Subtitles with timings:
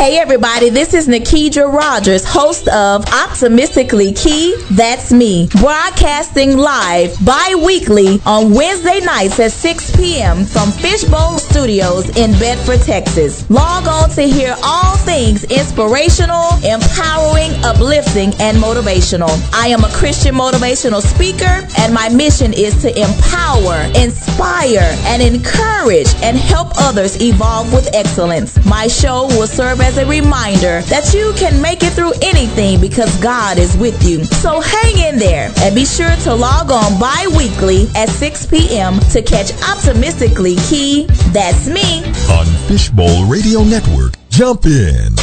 [0.00, 8.18] Hey everybody, this is Nikedra Rogers, host of Optimistically Ke, That's Me, broadcasting live bi-weekly
[8.24, 10.46] on Wednesday nights at 6 p.m.
[10.46, 13.48] from Fishbowl Studios in Bedford, Texas.
[13.50, 19.28] Log on to hear all things inspirational, empowering, uplifting, and motivational.
[19.52, 26.08] I am a Christian motivational speaker and my mission is to empower, inspire, and encourage
[26.22, 28.56] and help others evolve with excellence.
[28.64, 33.14] My show will serve as a reminder that you can make it through anything because
[33.20, 34.24] God is with you.
[34.24, 38.98] So hang in there and be sure to log on bi weekly at 6 p.m.
[39.10, 41.06] to catch Optimistically Ke.
[41.32, 42.04] That's me.
[42.30, 44.14] On Fishbowl Radio Network.
[44.28, 45.14] Jump in.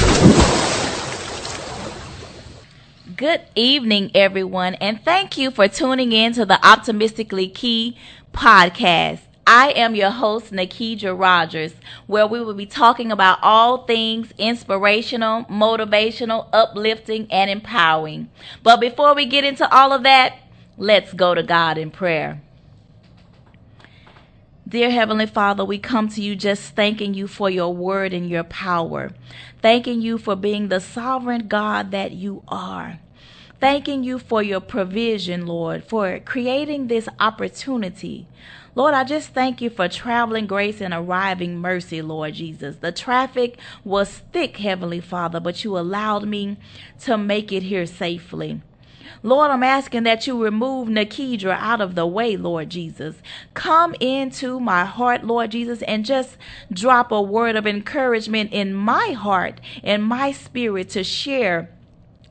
[3.15, 7.97] Good evening, everyone, and thank you for tuning in to the Optimistically Ke
[8.31, 9.26] podcast.
[9.49, 11.73] I am your host, Nikedra Rogers,
[12.05, 18.29] where we will be talking about all things inspirational, motivational, uplifting, and empowering.
[18.61, 20.37] But before we get into all of that,
[20.77, 22.41] let's go to God in prayer.
[24.67, 28.43] Dear Heavenly Father, we come to you just thanking you for your word and your
[28.43, 29.11] power,
[29.61, 32.99] thanking you for being the sovereign God that you are.
[33.61, 38.27] Thanking you for your provision, Lord, for creating this opportunity
[38.77, 42.75] Lord, I just thank you for traveling grace and arriving mercy, Lord Jesus.
[42.75, 46.57] The traffic was thick, Heavenly Father, but you allowed me
[46.99, 48.61] to make it here safely.
[49.23, 53.15] Lord, I'm asking that you remove Nikedra out of the way, Lord Jesus.
[53.55, 56.37] Come into my heart, Lord Jesus, and just
[56.71, 61.71] drop a word of encouragement in my heart and my spirit to share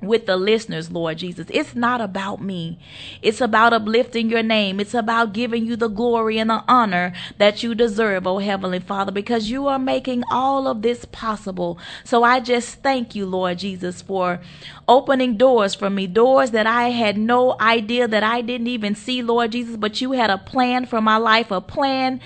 [0.00, 1.46] with the listeners, Lord Jesus.
[1.50, 2.78] It's not about me.
[3.22, 4.78] It's about uplifting your name.
[4.80, 9.12] It's about giving you the glory and the honor that you deserve, oh Heavenly Father,
[9.12, 11.78] because you are making all of this possible.
[12.04, 14.40] So I just thank you, Lord Jesus, for
[14.88, 19.22] opening doors for me, doors that I had no idea that I didn't even see,
[19.22, 22.20] Lord Jesus, but you had a plan for my life, a plan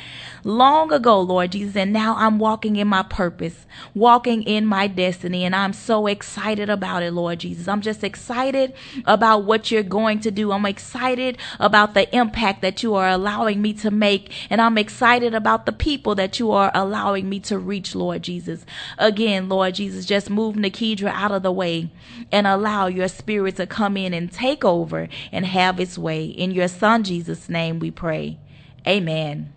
[0.45, 5.45] long ago, Lord Jesus, and now I'm walking in my purpose, walking in my destiny,
[5.45, 7.69] and I'm so excited about it, Lord Jesus.
[7.69, 8.73] I'm just excited
[9.05, 10.53] about what you're going to do.
[10.53, 15.35] I'm excited about the impact that you are allowing me to make, and I'm excited
[15.35, 18.65] about the people that you are allowing me to reach, Lord Jesus.
[18.99, 21.91] Again, Lord Jesus, just move Nikedra out of the way
[22.33, 26.25] and allow your spirit to come in and take over and have its way.
[26.25, 28.39] In your son Jesus' name we pray.
[28.87, 29.53] Amen.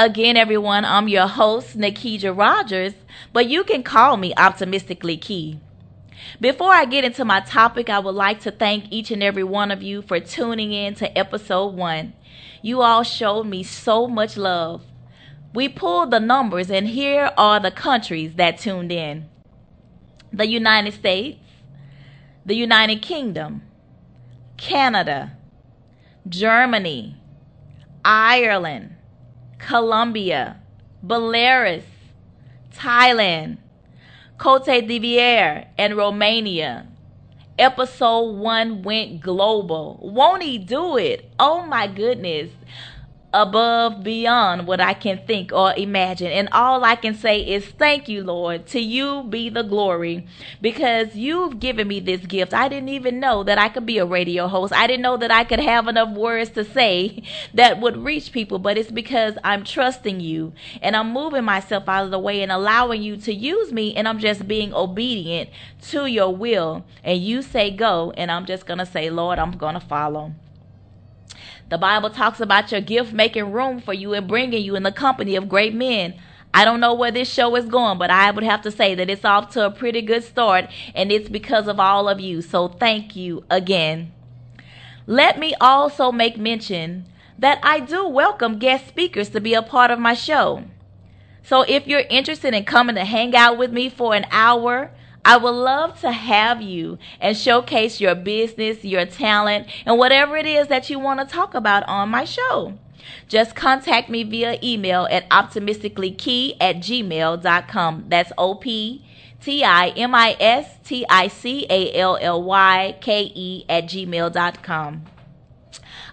[0.00, 2.94] Again, everyone, I'm your host, Nikedra Rogers,
[3.32, 5.58] but you can call me Optimistically Ke.
[6.40, 9.72] Before I get into my topic, I would like to thank each and every one
[9.72, 12.12] of you for tuning in to episode one.
[12.62, 14.84] You all showed me so much love.
[15.52, 19.28] We pulled the numbers, and here are the countries that tuned in
[20.32, 21.40] the United States,
[22.46, 23.62] the United Kingdom,
[24.56, 25.32] Canada,
[26.28, 27.16] Germany,
[28.04, 28.94] Ireland,
[29.58, 30.60] Colombia,
[31.04, 31.84] Belarus,
[32.74, 33.58] Thailand,
[34.38, 36.86] Cote d'Ivoire, and Romania.
[37.58, 39.98] Episode 1 went global.
[40.00, 41.30] Won't he do it?
[41.40, 42.50] Oh my goodness
[43.32, 46.28] above beyond what I can think or imagine.
[46.28, 48.66] And all I can say is thank you, Lord.
[48.68, 50.26] To you be the glory
[50.62, 52.54] because you've given me this gift.
[52.54, 54.72] I didn't even know that I could be a radio host.
[54.72, 57.22] I didn't know that I could have enough words to say
[57.54, 62.04] that would reach people, but it's because I'm trusting you and I'm moving myself out
[62.04, 65.50] of the way and allowing you to use me and I'm just being obedient
[65.90, 66.84] to your will.
[67.04, 70.32] And you say go and I'm just going to say, Lord, I'm going to follow.
[71.68, 74.92] The Bible talks about your gift making room for you and bringing you in the
[74.92, 76.14] company of great men.
[76.54, 79.10] I don't know where this show is going, but I would have to say that
[79.10, 82.40] it's off to a pretty good start, and it's because of all of you.
[82.40, 84.12] So thank you again.
[85.06, 87.04] Let me also make mention
[87.38, 90.64] that I do welcome guest speakers to be a part of my show.
[91.42, 94.90] So if you're interested in coming to hang out with me for an hour,
[95.24, 100.46] I would love to have you and showcase your business, your talent, and whatever it
[100.46, 102.78] is that you want to talk about on my show.
[103.28, 108.04] Just contact me via email at optimisticallyke at gmail.com.
[108.08, 109.04] That's O P
[109.42, 113.84] T I M I S T I C A L L Y K E at
[113.84, 115.04] gmail.com.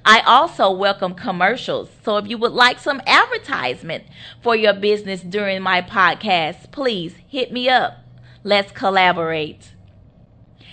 [0.07, 1.89] I also welcome commercials.
[2.03, 4.03] So if you would like some advertisement
[4.43, 8.04] for your business during my podcast, please hit me up.
[8.45, 9.73] Let's collaborate.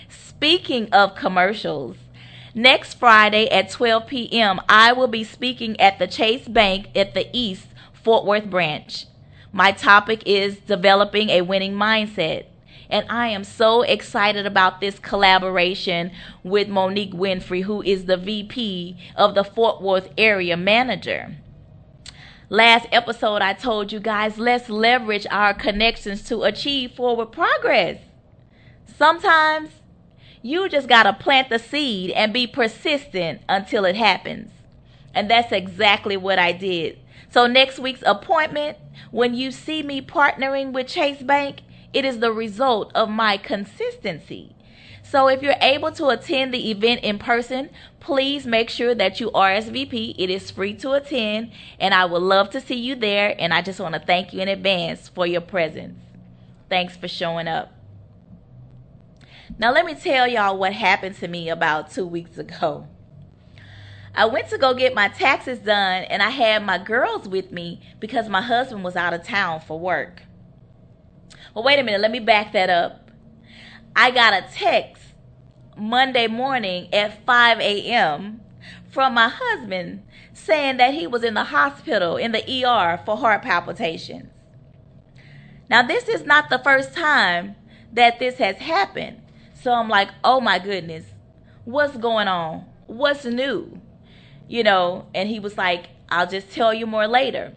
[0.07, 1.97] Speaking of commercials,
[2.53, 7.27] next Friday at 12 p.m., I will be speaking at the Chase Bank at the
[7.33, 9.07] East Fort Worth branch.
[9.51, 12.45] My topic is developing a winning mindset.
[12.91, 16.11] And I am so excited about this collaboration
[16.43, 21.37] with Monique Winfrey, who is the VP of the Fort Worth area manager.
[22.53, 27.97] Last episode, I told you guys, let's leverage our connections to achieve forward progress.
[28.95, 29.71] Sometimes
[30.43, 34.51] you just got to plant the seed and be persistent until it happens.
[35.15, 36.99] And that's exactly what I did.
[37.31, 38.77] So, next week's appointment,
[39.09, 41.61] when you see me partnering with Chase Bank,
[41.91, 44.53] it is the result of my consistency.
[45.13, 47.69] So if you're able to attend the event in person,
[48.03, 50.13] please make sure that you RSVP.
[50.17, 53.33] It is free to attend, and I would love to see you there.
[53.39, 55.97] And I just want to thank you in advance for your presence.
[56.69, 57.73] Thanks for showing up.
[59.57, 62.87] Now, let me tell y'all what happened to me about two weeks ago.
[64.15, 67.81] I went to go get my taxes done, and I had my girls with me
[67.99, 70.23] because my husband was out of town for work.
[71.55, 73.11] Well, wait a minute, let me back that up.
[73.95, 75.03] I got a text
[75.77, 78.41] Monday morning at 5 a.m.
[78.91, 80.03] from my husband
[80.33, 84.29] saying that he was in the hospital in the ER for heart palpitations.
[85.69, 87.55] Now, this is not the first time
[87.93, 89.21] that this has happened.
[89.61, 91.05] So I'm like, oh my goodness,
[91.65, 92.65] what's going on?
[92.87, 93.79] What's new?
[94.47, 97.53] You know, and he was like, I'll just tell you more later.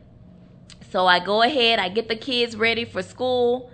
[0.91, 3.71] So I go ahead, I get the kids ready for school.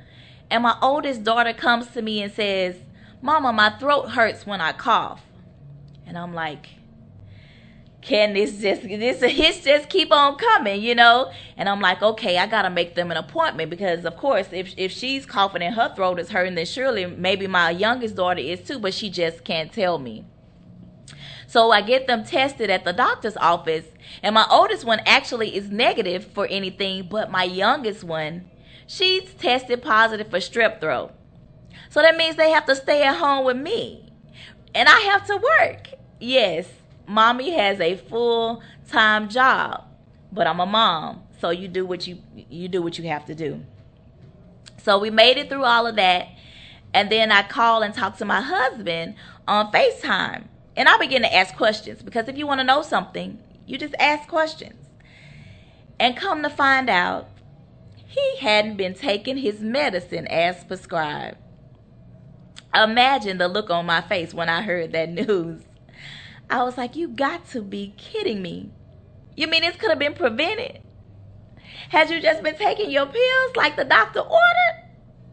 [0.51, 2.77] And my oldest daughter comes to me and says,
[3.23, 5.23] Mama, my throat hurts when I cough.
[6.05, 6.69] And I'm like,
[8.01, 11.31] can this just this hits just keep on coming, you know?
[11.57, 14.91] And I'm like, okay, I gotta make them an appointment because of course if if
[14.91, 18.81] she's coughing and her throat is hurting, then surely maybe my youngest daughter is too,
[18.81, 20.25] but she just can't tell me.
[21.47, 23.85] So I get them tested at the doctor's office,
[24.23, 28.51] and my oldest one actually is negative for anything, but my youngest one
[28.85, 31.15] she's tested positive for strep throat.
[31.91, 34.13] So that means they have to stay at home with me.
[34.75, 35.91] And I have to work.
[36.19, 36.69] Yes,
[37.07, 39.85] mommy has a full-time job,
[40.31, 41.23] but I'm a mom.
[41.41, 43.61] So you do what you you do what you have to do.
[44.83, 46.29] So we made it through all of that.
[46.95, 49.15] And then I call and talk to my husband
[49.49, 50.45] on FaceTime.
[50.77, 53.95] And I begin to ask questions because if you want to know something, you just
[53.99, 54.79] ask questions.
[55.99, 57.29] And come to find out,
[58.07, 61.39] he hadn't been taking his medicine as prescribed.
[62.75, 65.63] Imagine the look on my face when I heard that news.
[66.49, 68.71] I was like, You got to be kidding me.
[69.37, 70.81] You mean this could have been prevented?
[71.91, 74.89] Had you just been taking your pills like the doctor ordered?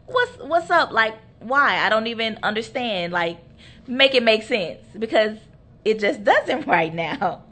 [0.06, 0.92] What's what's up?
[0.92, 1.78] Like, why?
[1.78, 3.12] I don't even understand.
[3.12, 3.38] Like,
[3.86, 5.38] make it make sense because
[5.84, 7.42] it just doesn't right now.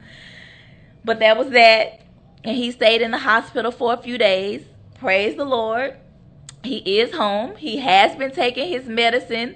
[1.03, 2.01] But that was that.
[2.43, 4.63] And he stayed in the hospital for a few days.
[4.95, 5.97] Praise the Lord.
[6.63, 7.55] He is home.
[7.55, 9.55] He has been taking his medicine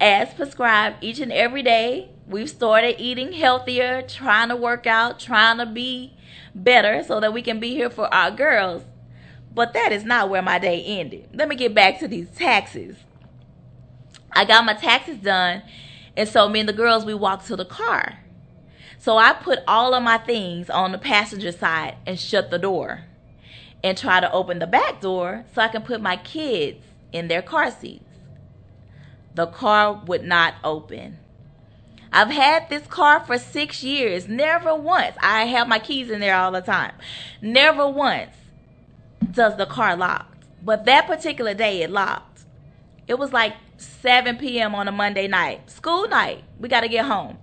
[0.00, 2.10] as prescribed each and every day.
[2.26, 6.14] We've started eating healthier, trying to work out, trying to be
[6.54, 8.84] better so that we can be here for our girls.
[9.54, 11.28] But that is not where my day ended.
[11.32, 12.96] Let me get back to these taxes.
[14.30, 15.62] I got my taxes done,
[16.16, 18.18] and so me and the girls we walked to the car.
[18.98, 23.04] So I put all of my things on the passenger side and shut the door
[23.82, 27.42] and try to open the back door so I can put my kids in their
[27.42, 28.04] car seats.
[29.34, 31.18] The car would not open.
[32.12, 34.28] I've had this car for six years.
[34.28, 35.16] Never once.
[35.22, 36.94] I have my keys in there all the time.
[37.40, 38.36] Never once
[39.30, 40.28] does the car lock.
[40.62, 42.44] But that particular day, it locked.
[43.08, 44.74] It was like 7 p.m.
[44.74, 45.70] on a Monday night.
[45.70, 46.44] School night.
[46.60, 47.38] We got to get home.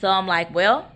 [0.00, 0.90] So I'm like, well,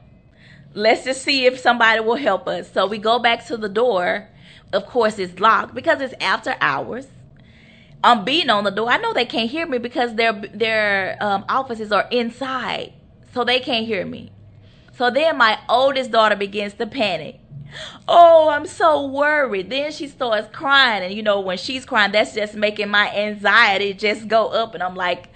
[0.75, 2.71] let's just see if somebody will help us.
[2.73, 4.29] So we go back to the door.
[4.73, 7.07] Of course, it's locked because it's after hours.
[8.03, 8.89] I'm beating on the door.
[8.89, 12.93] I know they can't hear me because their their um, offices are inside,
[13.35, 14.31] so they can't hear me.
[14.97, 17.41] So then my oldest daughter begins to panic.
[18.09, 19.71] Oh, I'm so worried.
[19.71, 23.93] Then she starts crying, and you know when she's crying, that's just making my anxiety
[23.93, 25.29] just go up, and I'm like,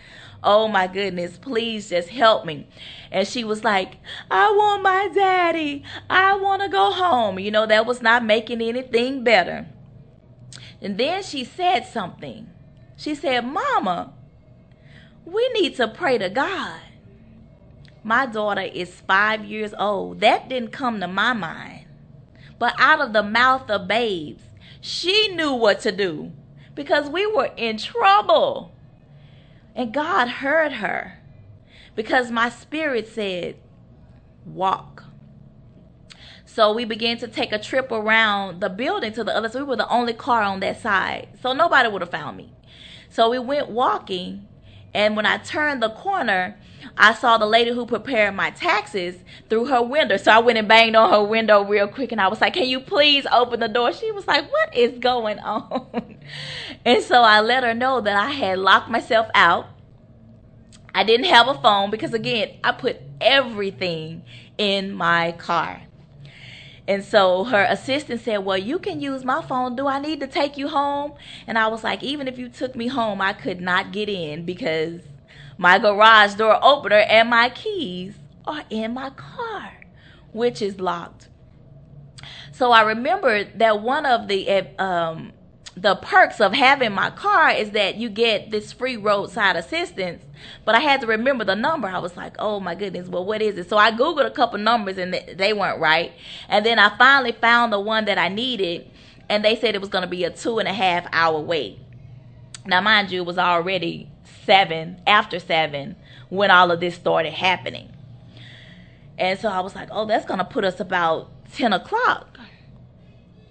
[0.43, 2.67] oh my goodness, please just help me.
[3.14, 5.85] And she was like, I want my daddy.
[6.11, 7.38] I want to go home.
[7.38, 9.68] You know, that was not making anything better.
[10.83, 12.49] And then she said something.
[12.97, 14.12] She said, Mama,
[15.25, 16.80] we need to pray to God.
[18.02, 20.18] My daughter is five years old.
[20.18, 21.87] That didn't come to my mind.
[22.59, 24.42] But out of the mouth of babes,
[24.80, 26.33] she knew what to do
[26.75, 28.75] because we were in trouble.
[29.76, 31.21] And God heard her
[31.95, 33.57] because my spirit said,
[34.45, 35.05] Walk.
[36.45, 39.49] So we began to take a trip around the building to the other.
[39.49, 41.29] So we were the only car on that side.
[41.43, 42.53] So nobody would have found me.
[43.09, 44.47] So we went walking.
[44.93, 46.57] And when I turned the corner,
[46.97, 49.17] I saw the lady who prepared my taxes
[49.49, 50.17] through her window.
[50.17, 52.69] So I went and banged on her window real quick and I was like, Can
[52.69, 53.93] you please open the door?
[53.93, 56.19] She was like, What is going on?
[56.85, 59.67] and so I let her know that I had locked myself out.
[60.95, 64.23] I didn't have a phone because, again, I put everything
[64.57, 65.83] in my car.
[66.87, 69.75] And so her assistant said, Well, you can use my phone.
[69.75, 71.15] Do I need to take you home?
[71.47, 74.45] And I was like, Even if you took me home, I could not get in
[74.45, 75.01] because
[75.57, 79.73] my garage door opener and my keys are in my car,
[80.33, 81.29] which is locked.
[82.53, 85.33] So I remember that one of the um,
[85.76, 90.23] the perks of having my car is that you get this free roadside assistance.
[90.64, 91.88] But I had to remember the number.
[91.88, 93.69] I was like, oh my goodness, well, what is it?
[93.69, 96.12] So I Googled a couple numbers and they weren't right.
[96.49, 98.88] And then I finally found the one that I needed.
[99.28, 101.78] And they said it was going to be a two and a half hour wait.
[102.66, 104.11] Now, mind you, it was already
[104.45, 105.97] seven, after seven,
[106.28, 107.90] when all of this started happening.
[109.19, 112.34] And so I was like, oh, that's going to put us about 10 o'clock.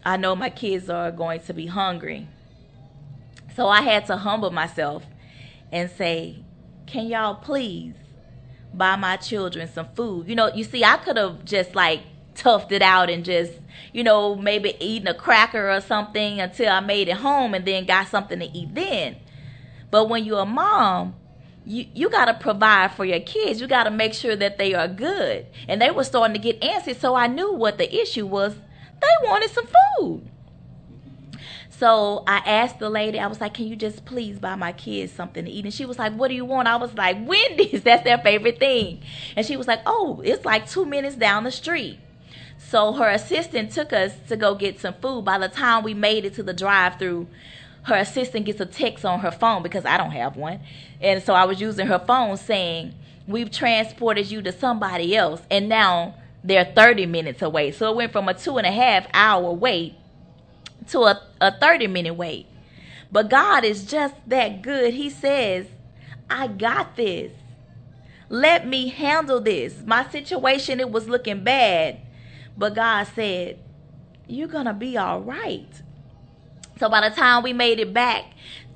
[0.05, 2.27] I know my kids are going to be hungry.
[3.55, 5.05] So I had to humble myself
[5.71, 6.43] and say,
[6.85, 7.93] Can y'all please
[8.73, 10.27] buy my children some food?
[10.27, 12.01] You know, you see, I could have just like
[12.35, 13.53] toughed it out and just,
[13.93, 17.85] you know, maybe eaten a cracker or something until I made it home and then
[17.85, 19.17] got something to eat then.
[19.91, 21.15] But when you're a mom,
[21.65, 23.61] you, you got to provide for your kids.
[23.61, 25.45] You got to make sure that they are good.
[25.67, 28.55] And they were starting to get antsy, so I knew what the issue was
[29.03, 30.29] they wanted some food.
[31.83, 35.11] So I asked the lady, I was like, Can you just please buy my kids
[35.11, 35.65] something to eat?
[35.65, 36.67] And she was like, What do you want?
[36.67, 37.81] I was like, Wendy's.
[37.83, 39.01] That's their favorite thing.
[39.35, 41.99] And she was like, Oh, it's like two minutes down the street.
[42.57, 45.25] So her assistant took us to go get some food.
[45.25, 47.27] By the time we made it to the drive through,
[47.83, 50.61] her assistant gets a text on her phone because I don't have one.
[51.01, 52.93] And so I was using her phone saying,
[53.27, 55.41] We've transported you to somebody else.
[55.49, 57.71] And now they're 30 minutes away.
[57.71, 59.95] So it went from a two and a half hour wait
[60.89, 62.47] to a, a 30 minute wait.
[63.11, 64.93] But God is just that good.
[64.95, 65.67] He says,
[66.29, 67.31] I got this.
[68.29, 69.83] Let me handle this.
[69.85, 71.99] My situation, it was looking bad.
[72.57, 73.59] But God said,
[74.27, 75.67] You're going to be all right.
[76.79, 78.25] So by the time we made it back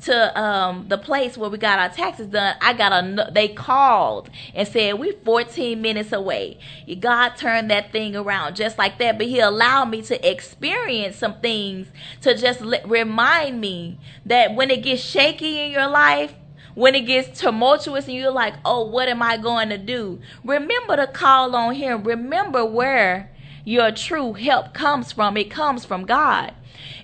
[0.02, 4.30] to um, the place where we got our taxes done, I got a they called
[4.54, 6.60] and said we 14 minutes away.
[7.00, 11.40] God turned that thing around just like that, but He allowed me to experience some
[11.40, 11.88] things
[12.22, 16.34] to just let, remind me that when it gets shaky in your life,
[16.76, 20.20] when it gets tumultuous and you're like, oh, what am I going to do?
[20.44, 22.04] Remember to call on Him.
[22.04, 23.32] Remember where
[23.66, 25.36] your true help comes from.
[25.38, 26.54] It comes from God.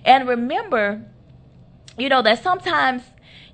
[0.06, 1.06] And remember
[1.98, 3.04] you know that sometimes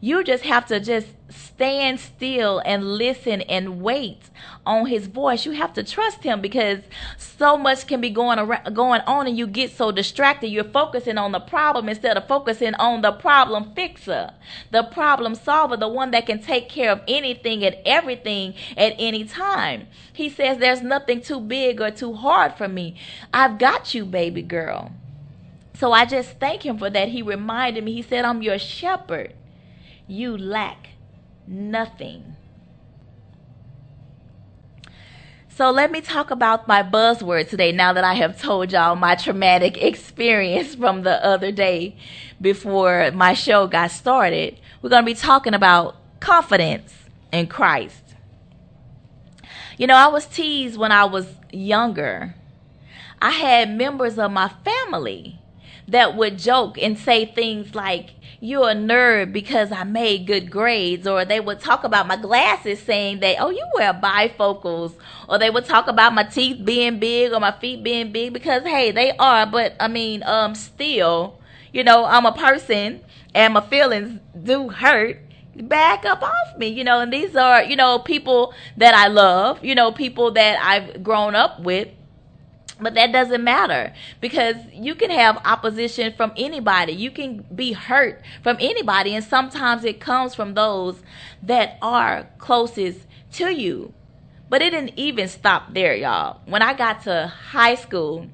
[0.01, 4.29] you just have to just stand still and listen and wait
[4.65, 5.45] on his voice.
[5.45, 6.79] You have to trust him because
[7.17, 10.47] so much can be going around, going on and you get so distracted.
[10.47, 14.31] You're focusing on the problem instead of focusing on the problem fixer
[14.71, 19.25] the problem solver the one that can take care of anything and everything at any
[19.25, 19.87] time.
[20.13, 22.95] He says there's nothing too big or too hard for me.
[23.33, 24.91] I've got you baby girl
[25.79, 27.07] so I just thank him for that.
[27.07, 29.33] He reminded me, he said, I'm your shepherd.
[30.07, 30.89] You lack
[31.47, 32.35] nothing.
[35.47, 39.15] So let me talk about my buzzword today now that I have told y'all my
[39.15, 41.95] traumatic experience from the other day
[42.41, 44.59] before my show got started.
[44.81, 46.93] We're going to be talking about confidence
[47.31, 48.03] in Christ.
[49.77, 52.35] You know, I was teased when I was younger.
[53.21, 55.39] I had members of my family
[55.91, 61.07] that would joke and say things like, You're a nerd because I made good grades.
[61.07, 64.93] Or they would talk about my glasses saying that, Oh, you wear bifocals.
[65.27, 68.63] Or they would talk about my teeth being big or my feet being big because,
[68.63, 69.45] hey, they are.
[69.45, 71.39] But I mean, um, still,
[71.73, 73.01] you know, I'm a person
[73.33, 75.19] and my feelings do hurt
[75.55, 79.63] back up off me, you know, and these are, you know, people that I love,
[79.63, 81.89] you know, people that I've grown up with.
[82.79, 86.93] But that doesn't matter because you can have opposition from anybody.
[86.93, 89.15] You can be hurt from anybody.
[89.15, 91.01] And sometimes it comes from those
[91.43, 92.99] that are closest
[93.33, 93.93] to you.
[94.49, 96.41] But it didn't even stop there, y'all.
[96.45, 98.27] When I got to high school,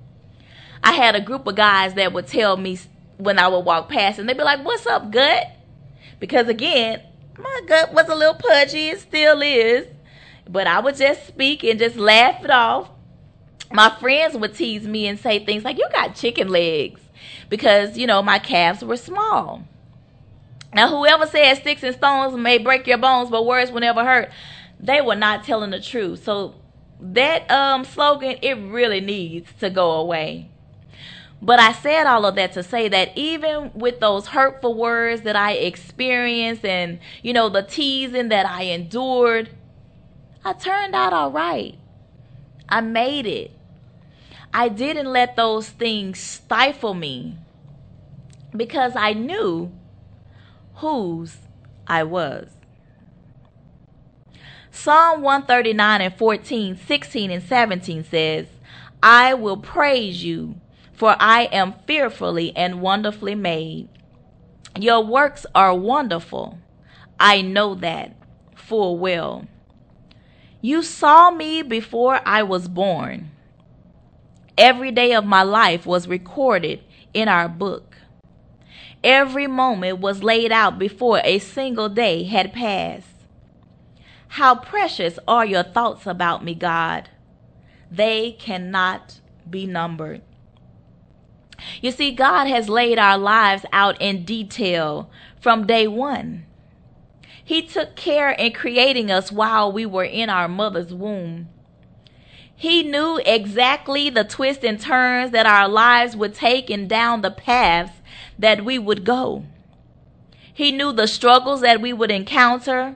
[0.84, 2.80] I had a group of guys that would tell me
[3.18, 5.48] when I would walk past, and they'd be like, What's up, gut?
[6.20, 7.02] Because again,
[7.38, 9.88] my gut was a little pudgy, it still is.
[10.48, 12.90] But I would just speak and just laugh it off
[13.76, 17.02] my friends would tease me and say things like, You got chicken legs
[17.50, 19.64] because, you know, my calves were small.
[20.74, 24.30] Now, whoever says sticks and stones may break your bones, but words will never hurt,
[24.80, 26.24] they were not telling the truth.
[26.24, 26.56] So,
[27.00, 30.50] that um, slogan, it really needs to go away.
[31.42, 35.36] But I said all of that to say that even with those hurtful words that
[35.36, 39.50] I experienced and, you know, the teasing that I endured,
[40.44, 41.78] I turned out all right.
[42.68, 43.55] I made it.
[44.58, 47.36] I didn't let those things stifle me
[48.56, 49.70] because I knew
[50.76, 51.36] whose
[51.86, 52.52] I was.
[54.72, 58.48] Psalm 139 and 14, 16 and 17 says,
[59.04, 60.56] I will praise you,
[60.94, 63.90] for I am fearfully and wonderfully made.
[64.80, 66.60] Your works are wonderful.
[67.20, 68.16] I know that
[68.56, 69.48] full well.
[70.62, 73.32] You saw me before I was born.
[74.58, 76.82] Every day of my life was recorded
[77.14, 77.98] in our book.
[79.04, 83.08] Every moment was laid out before a single day had passed.
[84.30, 87.10] How precious are your thoughts about me, God.
[87.92, 89.20] They cannot
[89.50, 90.22] be numbered.
[91.82, 95.10] You see, God has laid our lives out in detail
[95.40, 96.46] from day one.
[97.44, 101.50] He took care in creating us while we were in our mother's womb.
[102.56, 107.32] He knew exactly the twists and turns that our lives would take and down the
[107.32, 107.92] paths
[108.40, 109.46] that we would go.
[110.54, 112.96] He knew the struggles that we would encounter,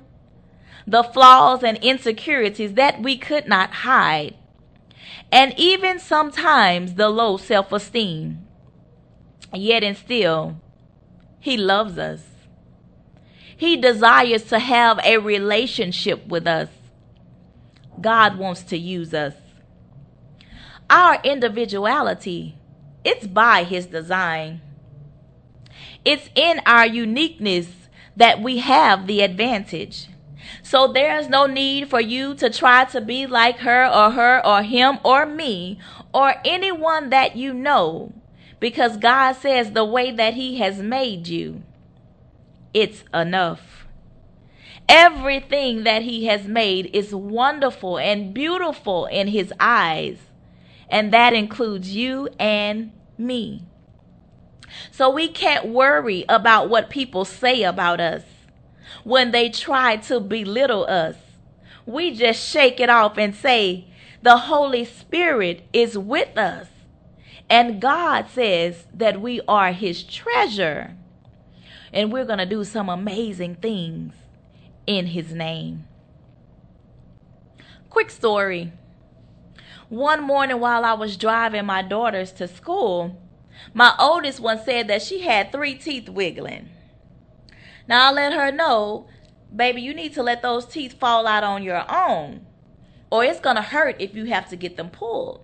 [0.87, 4.35] the flaws and insecurities that we could not hide,
[5.29, 8.45] and even sometimes the low self esteem.
[9.53, 10.61] Yet and still,
[11.39, 12.23] He loves us.
[13.57, 16.69] He desires to have a relationship with us.
[17.99, 19.33] God wants to use us
[20.89, 22.57] our individuality,
[23.03, 24.61] it's by his design.
[26.03, 30.07] It's in our uniqueness that we have the advantage.
[30.63, 34.63] So there's no need for you to try to be like her or her or
[34.63, 35.79] him or me
[36.13, 38.13] or anyone that you know
[38.59, 41.63] because God says the way that he has made you,
[42.73, 43.87] it's enough.
[44.87, 50.17] Everything that he has made is wonderful and beautiful in his eyes
[50.89, 53.63] and that includes you and me.
[54.91, 58.23] So we can't worry about what people say about us
[59.03, 61.15] when they try to belittle us.
[61.85, 63.87] We just shake it off and say,
[64.21, 66.67] The Holy Spirit is with us.
[67.49, 70.95] And God says that we are His treasure.
[71.91, 74.13] And we're going to do some amazing things
[74.85, 75.85] in His name.
[77.89, 78.71] Quick story
[79.89, 83.19] one morning while I was driving my daughters to school,
[83.73, 86.69] my oldest one said that she had three teeth wiggling.
[87.87, 89.07] Now I let her know,
[89.53, 92.45] baby, you need to let those teeth fall out on your own,
[93.11, 95.43] or it's going to hurt if you have to get them pulled.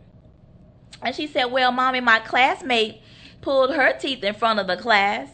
[1.01, 3.01] And she said, Well, mommy, my classmate
[3.41, 5.29] pulled her teeth in front of the class.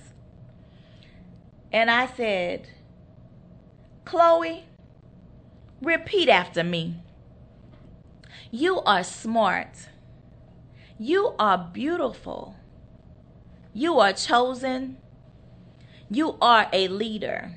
[1.71, 2.69] And I said,
[4.05, 4.65] Chloe,
[5.81, 6.95] repeat after me.
[8.53, 9.87] You are smart.
[10.99, 12.55] You are beautiful.
[13.73, 14.97] You are chosen.
[16.09, 17.53] You are a leader.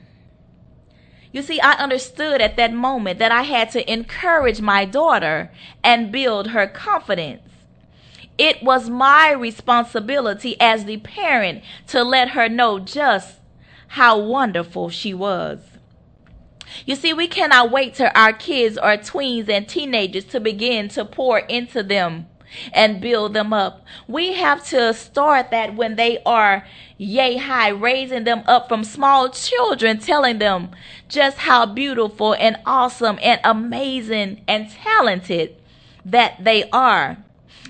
[1.33, 5.51] You see, I understood at that moment that I had to encourage my daughter
[5.83, 7.43] and build her confidence.
[8.39, 13.41] It was my responsibility as the parent to let her know just
[13.89, 15.59] how wonderful she was.
[16.87, 21.05] You see, we cannot wait till our kids or tweens and teenagers to begin to
[21.05, 22.27] pour into them
[22.73, 23.85] and build them up.
[24.07, 29.29] We have to start that when they are yay high, raising them up from small
[29.31, 30.71] children, telling them
[31.09, 35.57] just how beautiful and awesome and amazing and talented
[36.05, 37.19] that they are.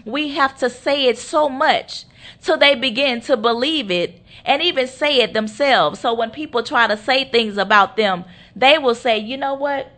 [0.04, 2.04] We have to say it so much
[2.42, 6.00] till they begin to believe it and even say it themselves.
[6.00, 8.24] So when people try to say things about them,
[8.56, 9.90] they will say, you know what?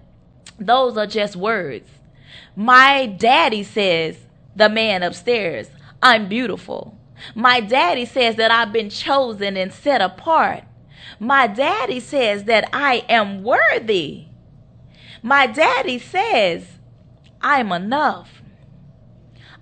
[0.59, 1.89] Those are just words.
[2.55, 4.19] My daddy says,
[4.55, 5.69] the man upstairs,
[6.03, 6.99] I'm beautiful.
[7.35, 10.65] My daddy says that I've been chosen and set apart.
[11.19, 14.27] My daddy says that I am worthy.
[15.23, 16.79] My daddy says
[17.41, 18.43] I'm enough.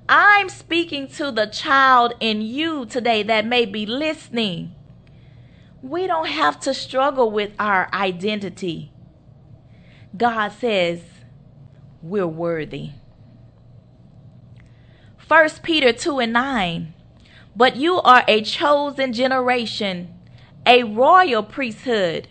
[0.08, 4.73] I'm speaking to the child in you today that may be listening
[5.84, 8.90] we don't have to struggle with our identity.
[10.16, 11.02] God says
[12.00, 12.92] we're worthy.
[15.28, 16.94] 1 Peter 2 and 9.
[17.54, 20.14] But you are a chosen generation,
[20.64, 22.28] a royal priesthood,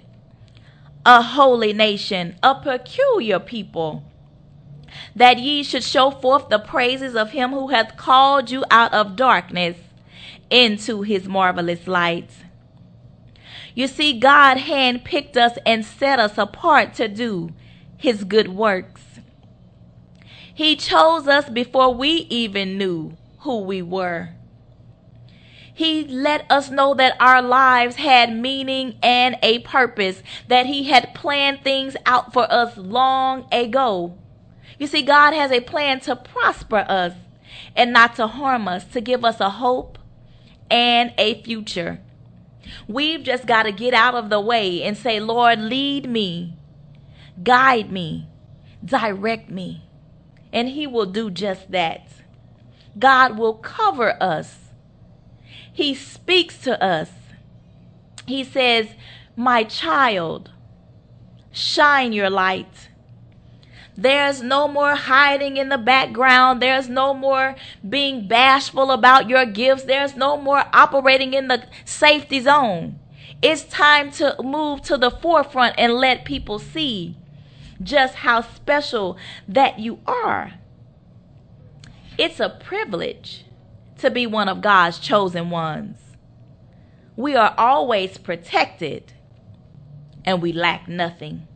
[1.06, 4.04] a holy nation, a peculiar people,
[5.16, 9.16] that ye should show forth the praises of him who hath called you out of
[9.16, 9.78] darkness
[10.50, 12.32] into his marvelous light.
[13.75, 17.51] You see, God handpicked us and set us apart to do
[18.03, 19.01] his good works.
[20.53, 24.31] He chose us before we even knew who we were.
[25.73, 31.15] He let us know that our lives had meaning and a purpose, that He had
[31.15, 34.17] planned things out for us long ago.
[34.77, 37.13] You see, God has a plan to prosper us
[37.73, 39.97] and not to harm us, to give us a hope
[40.69, 42.01] and a future.
[42.88, 46.58] We've just got to get out of the way and say, Lord, lead me,
[47.43, 48.28] guide me,
[48.84, 49.84] direct me.
[50.52, 52.08] And He will do just that.
[52.97, 54.63] God will cover us
[55.73, 57.10] he speaks to us.
[58.28, 58.89] He says,
[59.36, 60.52] My child,
[61.52, 62.89] shine your light.
[63.95, 66.62] There's no more hiding in the background.
[66.62, 67.56] There's no more
[67.88, 69.84] being bashful about your gifts.
[69.84, 72.99] There's no more operating in the safety zone.
[73.41, 77.17] It's time to move to the forefront and let people see
[77.82, 80.53] just how special that you are.
[82.17, 83.45] It's a privilege
[83.99, 85.97] to be one of God's chosen ones.
[87.15, 89.13] We are always protected
[90.25, 91.47] and we lack nothing.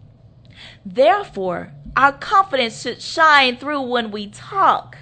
[0.86, 5.00] Therefore, our confidence should shine through when we talk.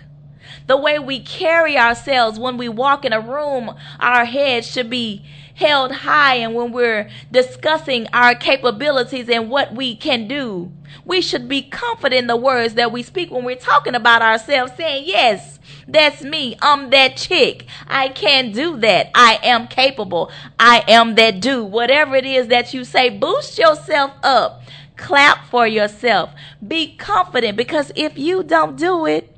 [0.66, 5.24] The way we carry ourselves when we walk in a room, our heads should be
[5.56, 6.36] held high.
[6.36, 10.72] And when we're discussing our capabilities and what we can do,
[11.04, 14.72] we should be confident in the words that we speak when we're talking about ourselves,
[14.78, 16.58] saying, Yes, that's me.
[16.62, 17.66] I'm that chick.
[17.88, 19.12] I can do that.
[19.14, 20.32] I am capable.
[20.58, 21.72] I am that dude.
[21.72, 24.62] Whatever it is that you say, boost yourself up.
[24.96, 26.32] Clap for yourself.
[26.66, 29.36] Be confident because if you don't do it,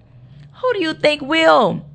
[0.62, 1.86] who do you think will?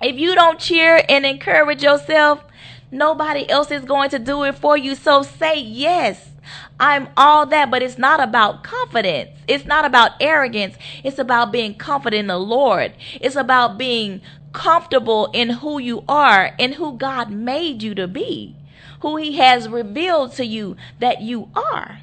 [0.00, 2.44] If you don't cheer and encourage yourself,
[2.90, 4.94] nobody else is going to do it for you.
[4.94, 6.30] So say yes.
[6.78, 9.30] I'm all that, but it's not about confidence.
[9.48, 10.76] It's not about arrogance.
[11.02, 12.92] It's about being confident in the Lord.
[13.20, 14.20] It's about being
[14.52, 18.56] comfortable in who you are and who God made you to be,
[19.00, 22.00] who He has revealed to you that you are.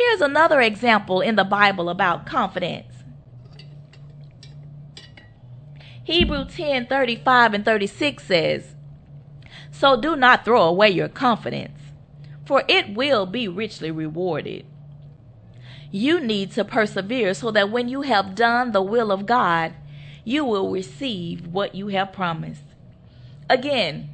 [0.00, 2.94] Here's another example in the Bible about confidence.
[6.02, 8.74] Hebrew 10 35 and 36 says,
[9.70, 11.78] so do not throw away your confidence,
[12.46, 14.64] for it will be richly rewarded.
[15.90, 19.74] You need to persevere so that when you have done the will of God,
[20.24, 22.62] you will receive what you have promised.
[23.50, 24.08] Again,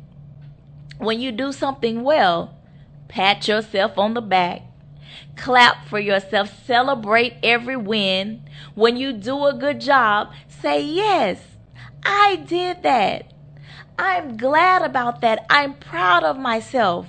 [0.98, 2.58] when you do something well,
[3.06, 4.62] pat yourself on the back,
[5.36, 8.42] clap for yourself, celebrate every win.
[8.74, 11.40] When you do a good job, say, Yes,
[12.04, 13.32] I did that.
[13.98, 15.46] I'm glad about that.
[15.48, 17.08] I'm proud of myself.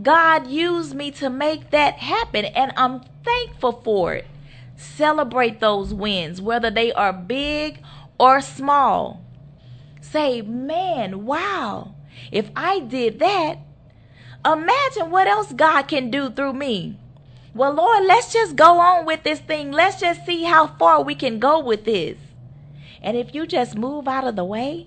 [0.00, 4.26] God used me to make that happen, and I'm thankful for it.
[4.76, 7.80] Celebrate those wins, whether they are big
[8.18, 9.24] or small.
[10.00, 11.94] Say, man, wow,
[12.30, 13.58] if I did that,
[14.44, 16.98] imagine what else God can do through me.
[17.54, 19.72] Well, Lord, let's just go on with this thing.
[19.72, 22.18] Let's just see how far we can go with this.
[23.02, 24.86] And if you just move out of the way,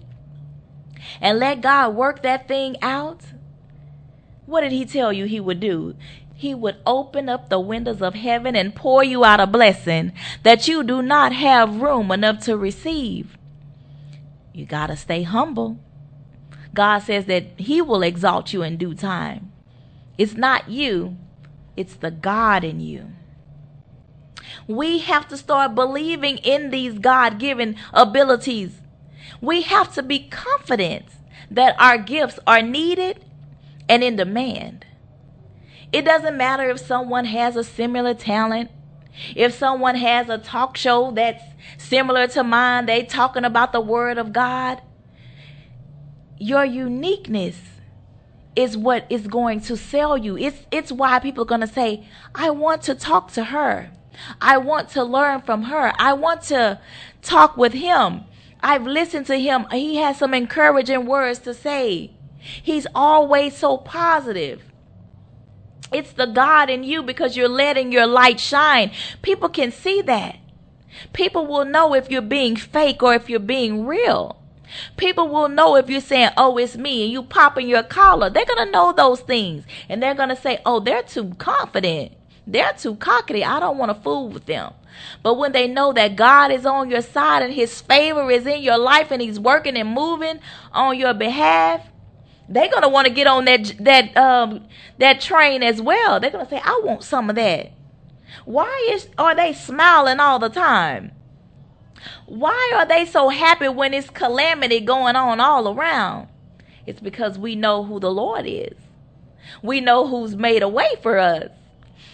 [1.22, 3.22] and let God work that thing out,
[4.46, 5.96] what did He tell you He would do?
[6.34, 10.12] He would open up the windows of heaven and pour you out a blessing
[10.44, 13.38] that you do not have room enough to receive.
[14.54, 15.80] You got to stay humble.
[16.74, 19.52] God says that He will exalt you in due time.
[20.18, 21.18] It's not you,
[21.76, 23.12] it's the God in you.
[24.68, 28.82] We have to start believing in these God given abilities
[29.42, 31.06] we have to be confident
[31.52, 33.24] that our gifts are needed
[33.88, 34.86] and in demand.
[35.92, 38.72] It doesn't matter if someone has a similar talent,
[39.36, 41.44] if someone has a talk show that's
[41.78, 44.82] similar to mine, they talking about the word of God.
[46.38, 47.58] Your uniqueness
[48.56, 50.38] is what is going to sell you.
[50.38, 53.92] It's it's why people are going to say, "I want to talk to her.
[54.42, 55.94] I want to learn from her.
[55.98, 56.80] I want to
[57.22, 58.26] talk with him."
[58.62, 59.68] I've listened to him.
[59.72, 62.12] He has some encouraging words to say.
[62.40, 64.64] He's always so positive.
[65.92, 68.92] It's the God in you because you're letting your light shine.
[69.22, 70.40] People can see that.
[71.14, 74.42] People will know if you're being fake or if you're being real.
[74.98, 78.30] People will know if you're saying, oh, it's me, and you popping your collar.
[78.30, 79.66] They're going to know those things.
[79.90, 82.14] And they're going to say, oh, they're too confident.
[82.48, 83.44] They're too cocky.
[83.44, 84.74] I don't want to fool with them.
[85.24, 88.62] But when they know that God is on your side and his favor is in
[88.62, 90.40] your life and he's working and moving
[90.72, 91.88] on your behalf,
[92.48, 94.68] they're gonna want to get on that that um
[95.00, 96.20] that train as well.
[96.20, 97.72] They're gonna say, I want some of that.
[98.46, 101.12] Why is are they smiling all the time?
[102.26, 106.28] Why are they so happy when it's calamity going on all around?
[106.86, 108.78] It's because we know who the Lord is.
[109.62, 111.50] We know who's made a way for us.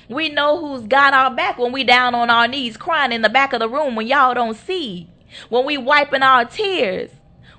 [0.10, 3.30] We know who's got our back when we down on our knees crying in the
[3.30, 5.10] back of the room when y'all don't see.
[5.49, 7.12] When we wiping our tears.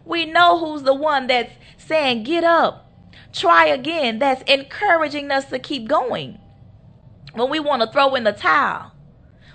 [0.04, 2.90] We know who's the one that's saying, get up,
[3.32, 4.18] try again.
[4.18, 6.38] That's encouraging us to keep going.
[7.34, 8.92] When we want to throw in the towel,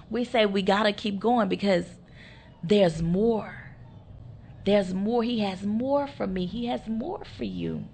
[0.10, 1.86] we say we got to keep going because
[2.64, 3.54] there's more.
[4.66, 5.24] There's more.
[5.24, 6.46] He has more for me.
[6.46, 7.86] He has more for you.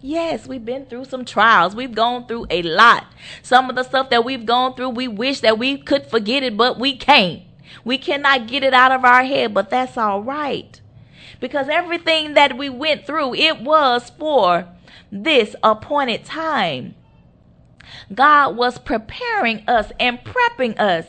[0.00, 1.74] Yes, we've been through some trials.
[1.74, 3.06] We've gone through a lot.
[3.42, 6.56] Some of the stuff that we've gone through, we wish that we could forget it,
[6.56, 7.42] but we can't.
[7.84, 10.80] We cannot get it out of our head, but that's all right.
[11.40, 14.68] Because everything that we went through, it was for
[15.10, 16.94] this appointed time.
[18.14, 21.06] God was preparing us and prepping us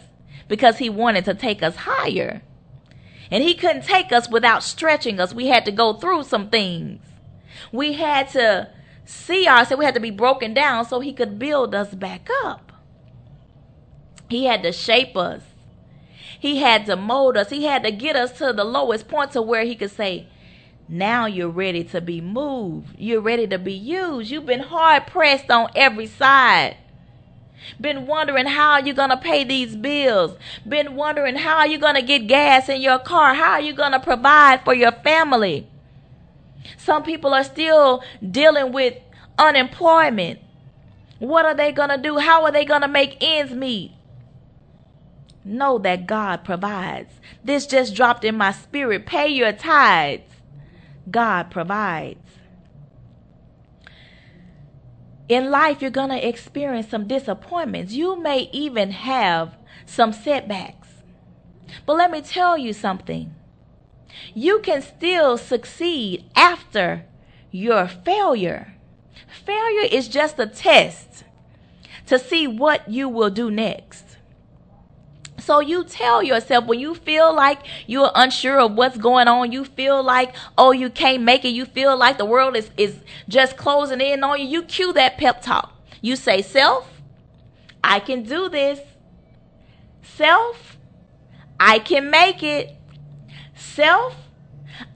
[0.49, 2.41] because He wanted to take us higher.
[3.31, 5.33] And He couldn't take us without stretching us.
[5.33, 7.01] We had to go through some things.
[7.71, 8.69] We had to
[9.05, 12.73] see ourselves, we had to be broken down so He could build us back up.
[14.29, 15.41] He had to shape us.
[16.39, 17.49] He had to mold us.
[17.49, 20.27] He had to get us to the lowest point to where He could say,
[20.91, 22.95] now you're ready to be moved.
[22.97, 24.31] You're ready to be used.
[24.31, 26.77] You've been hard pressed on every side.
[27.79, 30.37] Been wondering how you're going to pay these bills.
[30.67, 33.33] Been wondering how you're going to get gas in your car.
[33.33, 35.67] How are you going to provide for your family?
[36.77, 38.95] Some people are still dealing with
[39.37, 40.39] unemployment.
[41.19, 42.17] What are they going to do?
[42.17, 43.91] How are they going to make ends meet?
[45.43, 47.13] Know that God provides.
[47.43, 49.05] This just dropped in my spirit.
[49.05, 50.23] Pay your tithes.
[51.09, 52.28] God provides.
[55.29, 57.93] In life, you're going to experience some disappointments.
[57.93, 60.87] You may even have some setbacks.
[61.85, 63.35] But let me tell you something.
[64.33, 67.05] You can still succeed after
[67.51, 68.73] your failure.
[69.45, 71.23] Failure is just a test
[72.07, 74.08] to see what you will do next.
[75.41, 79.65] So you tell yourself when you feel like you're unsure of what's going on, you
[79.65, 83.57] feel like, oh, you can't make it, you feel like the world is, is just
[83.57, 85.73] closing in on you, you cue that pep talk.
[86.01, 87.01] You say, Self,
[87.83, 88.79] I can do this.
[90.01, 90.77] Self,
[91.59, 92.75] I can make it.
[93.55, 94.15] Self,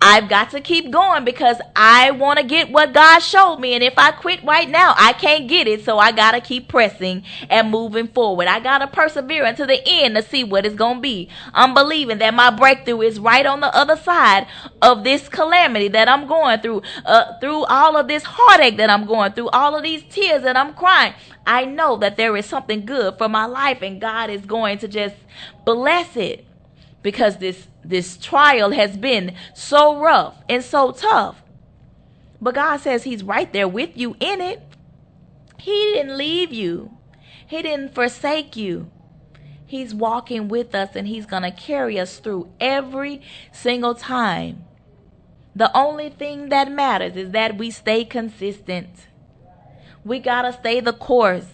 [0.01, 3.73] I've got to keep going because I want to get what God showed me.
[3.73, 5.83] And if I quit right now, I can't get it.
[5.83, 8.47] So I got to keep pressing and moving forward.
[8.47, 11.29] I got to persevere until the end to see what it's going to be.
[11.53, 14.47] I'm believing that my breakthrough is right on the other side
[14.81, 19.05] of this calamity that I'm going through, uh, through all of this heartache that I'm
[19.05, 21.13] going through, all of these tears that I'm crying.
[21.45, 24.87] I know that there is something good for my life and God is going to
[24.87, 25.15] just
[25.65, 26.45] bless it
[27.03, 31.43] because this this trial has been so rough and so tough.
[32.41, 34.61] But God says he's right there with you in it.
[35.59, 36.97] He didn't leave you.
[37.45, 38.89] He didn't forsake you.
[39.65, 44.65] He's walking with us and he's going to carry us through every single time.
[45.55, 49.07] The only thing that matters is that we stay consistent.
[50.03, 51.47] We got to stay the course.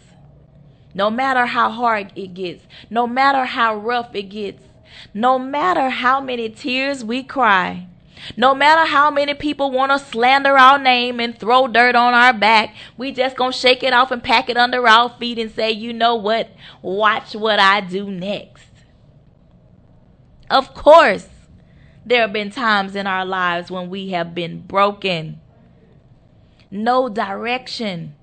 [0.93, 4.63] No matter how hard it gets, no matter how rough it gets,
[5.13, 7.87] no matter how many tears we cry,
[8.35, 12.33] no matter how many people want to slander our name and throw dirt on our
[12.33, 15.51] back, we just going to shake it off and pack it under our feet and
[15.51, 16.49] say, you know what?
[16.81, 18.65] Watch what I do next.
[20.49, 21.27] Of course,
[22.05, 25.39] there have been times in our lives when we have been broken.
[26.71, 28.15] No direction.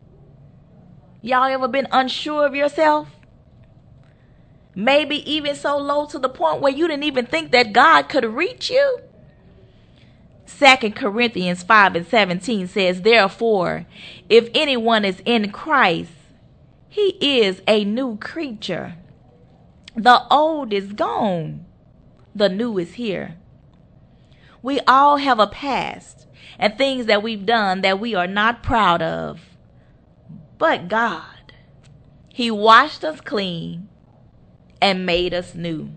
[1.22, 3.15] Y'all ever been unsure of yourself?
[4.78, 8.26] Maybe even so low to the point where you didn't even think that God could
[8.26, 8.98] reach you.
[10.44, 13.86] Second Corinthians 5 and 17 says, Therefore,
[14.28, 16.12] if anyone is in Christ,
[16.90, 18.96] he is a new creature.
[19.96, 21.64] The old is gone,
[22.34, 23.36] the new is here.
[24.62, 26.26] We all have a past
[26.58, 29.40] and things that we've done that we are not proud of.
[30.58, 31.54] But God,
[32.28, 33.88] He washed us clean
[34.80, 35.90] and made us new.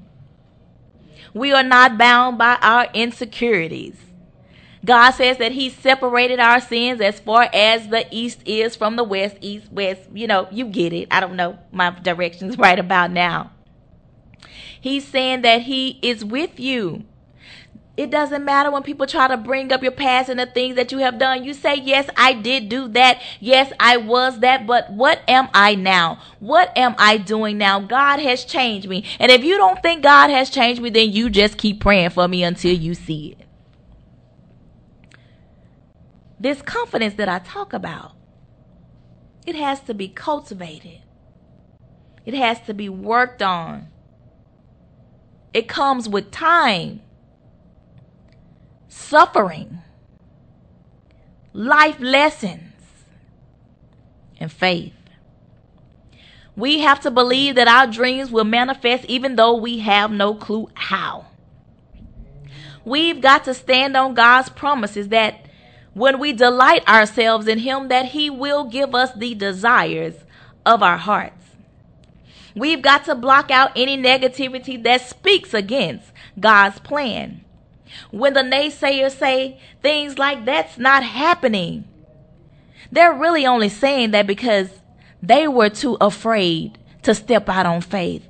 [1.34, 3.96] We are not bound by our insecurities.
[4.84, 9.04] God says that He separated our sins as far as the east is from the
[9.04, 10.02] west, east, west.
[10.14, 11.08] You know, you get it.
[11.12, 13.52] I don't know my directions right about now.
[14.80, 17.04] He's saying that He is with you.
[18.00, 20.94] It doesn't matter when people try to bring up your past and the things that
[20.94, 21.44] you have done.
[21.44, 23.22] You say, Yes, I did do that.
[23.42, 24.66] Yes, I was that.
[24.66, 26.22] But what am I now?
[26.40, 27.82] What am I doing now?
[27.82, 29.04] God has changed me.
[29.20, 32.26] And if you don't think God has changed me, then you just keep praying for
[32.30, 33.46] me until you see it.
[36.40, 38.14] This confidence that I talk about,
[39.46, 41.02] it has to be cultivated,
[42.26, 43.90] it has to be worked on.
[45.54, 47.02] It comes with time
[48.90, 49.80] suffering,
[51.54, 52.74] life lessons,
[54.40, 54.94] and faith.
[56.56, 60.70] We have to believe that our dreams will manifest even though we have no clue
[60.74, 61.28] how.
[62.84, 65.46] We've got to stand on God's promises that
[65.94, 70.16] when we delight ourselves in Him, that He will give us the desires
[70.66, 71.36] of our hearts.
[72.56, 77.46] We've got to block out any negativity that speaks against God's plan.
[78.12, 81.88] When the naysayers say things like that's not happening,
[82.92, 84.70] they're really only saying that because
[85.22, 88.26] they were too afraid to step out on faith.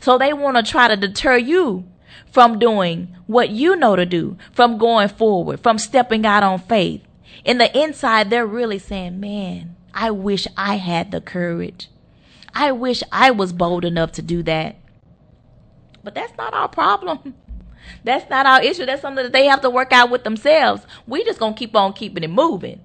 [0.00, 1.84] So they want to try to deter you
[2.30, 7.02] from doing what you know to do, from going forward, from stepping out on faith.
[7.44, 11.88] In the inside, they're really saying, man, I wish I had the courage.
[12.54, 14.76] I wish I was bold enough to do that.
[16.02, 17.34] But that's not our problem.
[18.04, 18.86] That's not our issue.
[18.86, 20.86] That's something that they have to work out with themselves.
[21.06, 22.80] We just gonna keep on keeping it moving.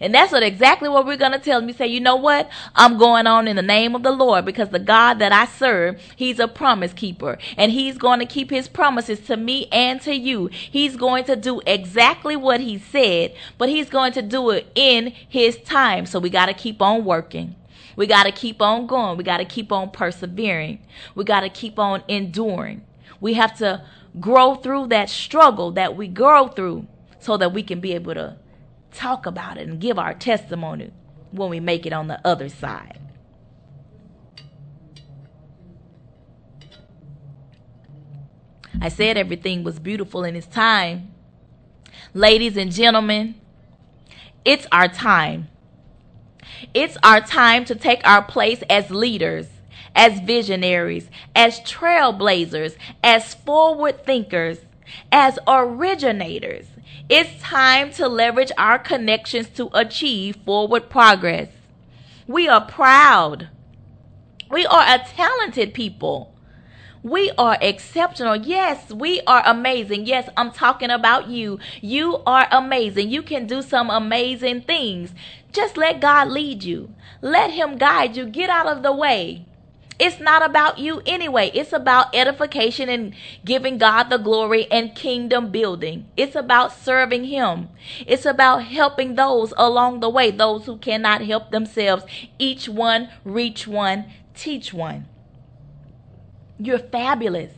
[0.00, 1.68] And that's what exactly what we're going to tell them.
[1.68, 2.48] You say, you know what?
[2.74, 6.00] I'm going on in the name of the Lord because the God that I serve,
[6.16, 10.14] he's a promise keeper and he's going to keep his promises to me and to
[10.14, 10.46] you.
[10.46, 15.08] He's going to do exactly what he said, but he's going to do it in
[15.28, 16.06] his time.
[16.06, 17.56] So we got to keep on working.
[17.94, 19.18] We got to keep on going.
[19.18, 20.80] We got to keep on persevering.
[21.14, 22.84] We got to keep on enduring.
[23.20, 23.84] We have to
[24.20, 26.86] grow through that struggle that we go through
[27.18, 28.36] so that we can be able to
[28.92, 30.92] talk about it and give our testimony
[31.30, 32.98] when we make it on the other side.
[38.80, 41.12] I said everything was beautiful in its time.
[42.14, 43.36] Ladies and gentlemen,
[44.44, 45.48] it's our time.
[46.74, 49.46] It's our time to take our place as leaders
[49.94, 54.58] as visionaries, as trailblazers, as forward thinkers,
[55.10, 56.66] as originators.
[57.08, 61.48] It's time to leverage our connections to achieve forward progress.
[62.26, 63.48] We are proud.
[64.50, 66.32] We are a talented people.
[67.02, 68.36] We are exceptional.
[68.36, 70.06] Yes, we are amazing.
[70.06, 71.58] Yes, I'm talking about you.
[71.80, 73.10] You are amazing.
[73.10, 75.12] You can do some amazing things.
[75.50, 76.94] Just let God lead you.
[77.20, 78.26] Let Him guide you.
[78.26, 79.46] Get out of the way.
[80.04, 81.52] It's not about you anyway.
[81.54, 86.08] It's about edification and giving God the glory and kingdom building.
[86.16, 87.68] It's about serving Him.
[88.04, 92.04] It's about helping those along the way, those who cannot help themselves.
[92.36, 95.06] Each one, reach one, teach one.
[96.58, 97.52] You're fabulous.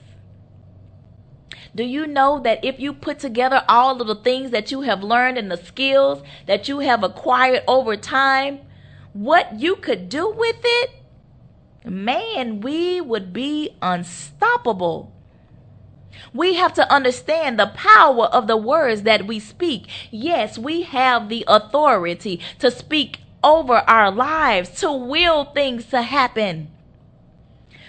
[1.75, 5.03] Do you know that if you put together all of the things that you have
[5.03, 8.61] learned and the skills that you have acquired over time,
[9.15, 11.04] what you could do with it?
[11.85, 15.13] Man, we would be unstoppable.
[16.33, 19.87] We have to understand the power of the words that we speak.
[20.11, 26.71] Yes, we have the authority to speak over our lives, to will things to happen.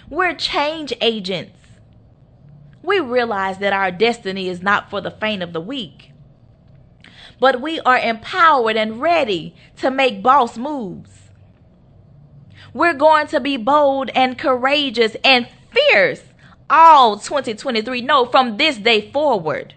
[0.09, 1.57] We're change agents.
[2.83, 6.11] We realize that our destiny is not for the faint of the weak,
[7.39, 11.14] but we are empowered and ready to make boss moves.
[12.73, 16.21] We're going to be bold and courageous and fierce
[16.69, 18.01] all 2023.
[18.01, 19.73] No, from this day forward.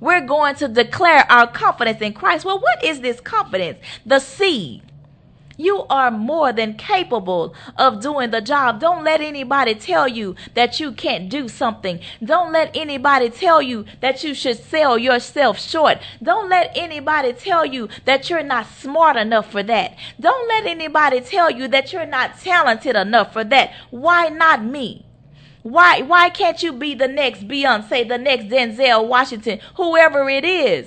[0.00, 2.44] We're going to declare our confidence in Christ.
[2.44, 3.78] Well, what is this confidence?
[4.04, 4.82] The seed
[5.56, 8.80] you are more than capable of doing the job.
[8.80, 12.00] Don't let anybody tell you that you can't do something.
[12.22, 15.98] Don't let anybody tell you that you should sell yourself short.
[16.22, 19.96] Don't let anybody tell you that you're not smart enough for that.
[20.20, 23.72] Don't let anybody tell you that you're not talented enough for that.
[23.90, 25.06] Why not me?
[25.62, 30.86] Why why can't you be the next Beyonce, the next Denzel Washington, whoever it is?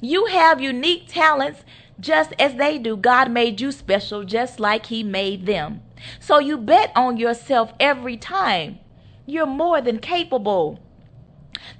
[0.00, 1.64] You have unique talents
[2.00, 2.96] just as they do.
[2.96, 5.82] God made you special just like He made them.
[6.20, 8.78] So you bet on yourself every time.
[9.26, 10.80] You're more than capable.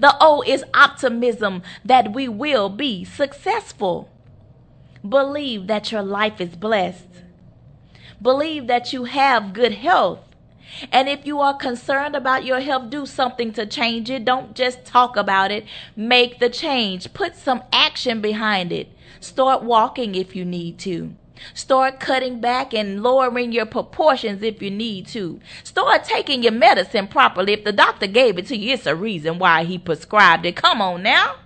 [0.00, 4.10] The O is optimism that we will be successful.
[5.08, 7.06] Believe that your life is blessed.
[8.20, 10.27] Believe that you have good health.
[10.92, 14.24] And if you are concerned about your health, do something to change it.
[14.24, 15.64] Don't just talk about it.
[15.96, 17.12] Make the change.
[17.12, 18.88] Put some action behind it.
[19.20, 21.14] Start walking if you need to.
[21.54, 25.40] Start cutting back and lowering your proportions if you need to.
[25.62, 27.52] Start taking your medicine properly.
[27.52, 30.56] If the doctor gave it to you, it's a reason why he prescribed it.
[30.56, 31.36] Come on now.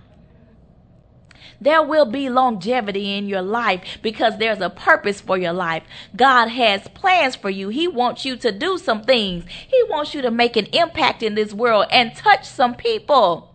[1.63, 5.83] There will be longevity in your life because there's a purpose for your life.
[6.13, 7.69] God has plans for you.
[7.69, 9.45] He wants you to do some things.
[9.47, 13.52] He wants you to make an impact in this world and touch some people.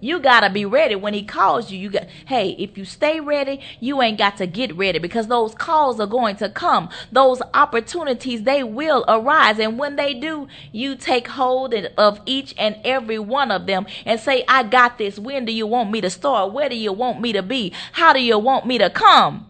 [0.00, 1.78] You got to be ready when he calls you.
[1.78, 5.54] You got Hey, if you stay ready, you ain't got to get ready because those
[5.54, 6.88] calls are going to come.
[7.12, 12.76] Those opportunities they will arise and when they do, you take hold of each and
[12.84, 15.18] every one of them and say, "I got this.
[15.18, 16.52] When do you want me to start?
[16.52, 17.72] Where do you want me to be?
[17.92, 19.48] How do you want me to come?"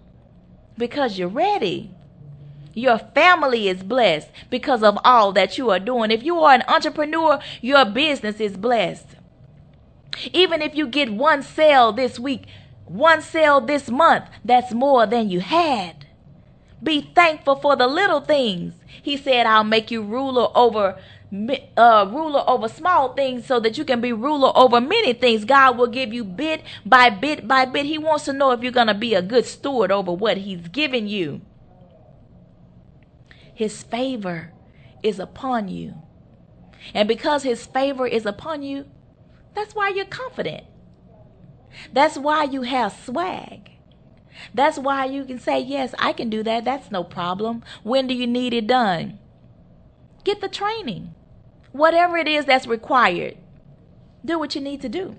[0.76, 1.90] Because you're ready.
[2.72, 6.10] Your family is blessed because of all that you are doing.
[6.10, 9.06] If you are an entrepreneur, your business is blessed.
[10.32, 12.46] Even if you get one sale this week,
[12.84, 16.06] one sale this month, that's more than you had.
[16.82, 18.74] Be thankful for the little things.
[18.86, 20.98] He said, I'll make you ruler over
[21.76, 25.44] uh, ruler over small things so that you can be ruler over many things.
[25.44, 27.86] God will give you bit by bit by bit.
[27.86, 30.66] He wants to know if you're going to be a good steward over what He's
[30.68, 31.42] given you.
[33.54, 34.52] His favor
[35.02, 35.94] is upon you.
[36.94, 38.86] And because His favor is upon you,
[39.54, 40.64] that's why you're confident.
[41.92, 43.70] That's why you have swag.
[44.54, 46.64] That's why you can say, Yes, I can do that.
[46.64, 47.62] That's no problem.
[47.82, 49.18] When do you need it done?
[50.24, 51.14] Get the training.
[51.72, 53.36] Whatever it is that's required,
[54.24, 55.16] do what you need to do.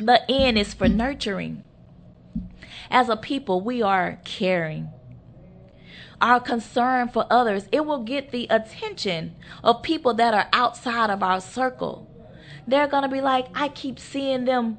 [0.00, 1.64] The N is for nurturing.
[2.90, 4.90] As a people, we are caring
[6.20, 11.22] our concern for others, it will get the attention of people that are outside of
[11.22, 12.08] our circle.
[12.66, 14.78] They're going to be like, I keep seeing them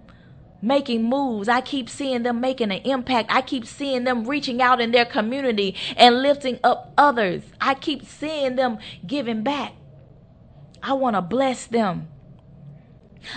[0.62, 1.48] making moves.
[1.48, 3.32] I keep seeing them making an impact.
[3.32, 7.44] I keep seeing them reaching out in their community and lifting up others.
[7.60, 9.74] I keep seeing them giving back.
[10.84, 12.08] I want to bless them.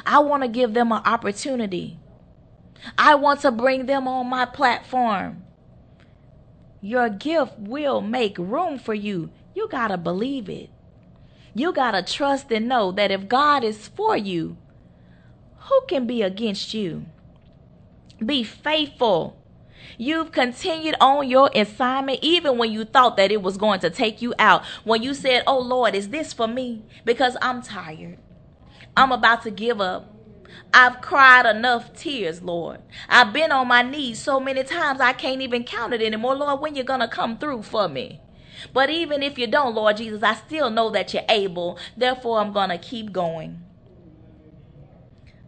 [0.07, 1.99] I want to give them an opportunity.
[2.99, 5.45] I want to bring them on my platform.
[6.85, 9.31] Your gift will make room for you.
[9.55, 10.69] You got to believe it.
[11.55, 14.57] You got to trust and know that if God is for you,
[15.59, 17.07] who can be against you?
[18.25, 19.39] Be faithful.
[19.97, 24.21] You've continued on your assignment even when you thought that it was going to take
[24.21, 24.65] you out.
[24.83, 26.85] When you said, Oh Lord, is this for me?
[27.05, 28.19] Because I'm tired.
[28.97, 30.12] I'm about to give up.
[30.75, 32.81] I've cried enough tears, Lord.
[33.09, 36.35] I've been on my knees so many times I can't even count it anymore.
[36.35, 38.21] Lord, when you're going to come through for me?
[38.73, 41.79] But even if you don't, Lord Jesus, I still know that you're able.
[41.97, 43.63] Therefore, I'm going to keep going.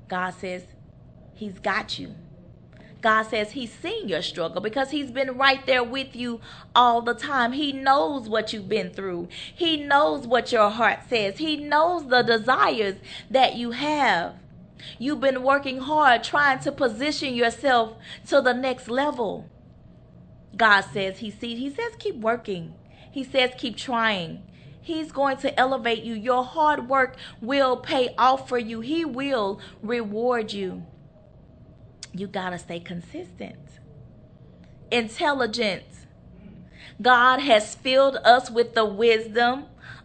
[0.09, 0.65] God says,
[1.33, 2.15] He's got you.
[3.01, 6.41] God says He's seen your struggle because He's been right there with you
[6.75, 7.53] all the time.
[7.53, 12.23] He knows what you've been through, He knows what your heart says, He knows the
[12.23, 12.97] desires
[13.31, 14.37] that you have.
[14.99, 17.97] You've been working hard trying to position yourself
[18.29, 19.49] to the next level.
[20.57, 22.75] God says he sees he says keep working.
[23.11, 24.43] He says keep trying.
[24.81, 26.15] He's going to elevate you.
[26.15, 28.81] Your hard work will pay off for you.
[28.81, 30.85] He will reward you.
[32.13, 33.59] You got to stay consistent.
[34.91, 35.85] Intelligent.
[37.01, 39.65] God has filled us with the wisdom,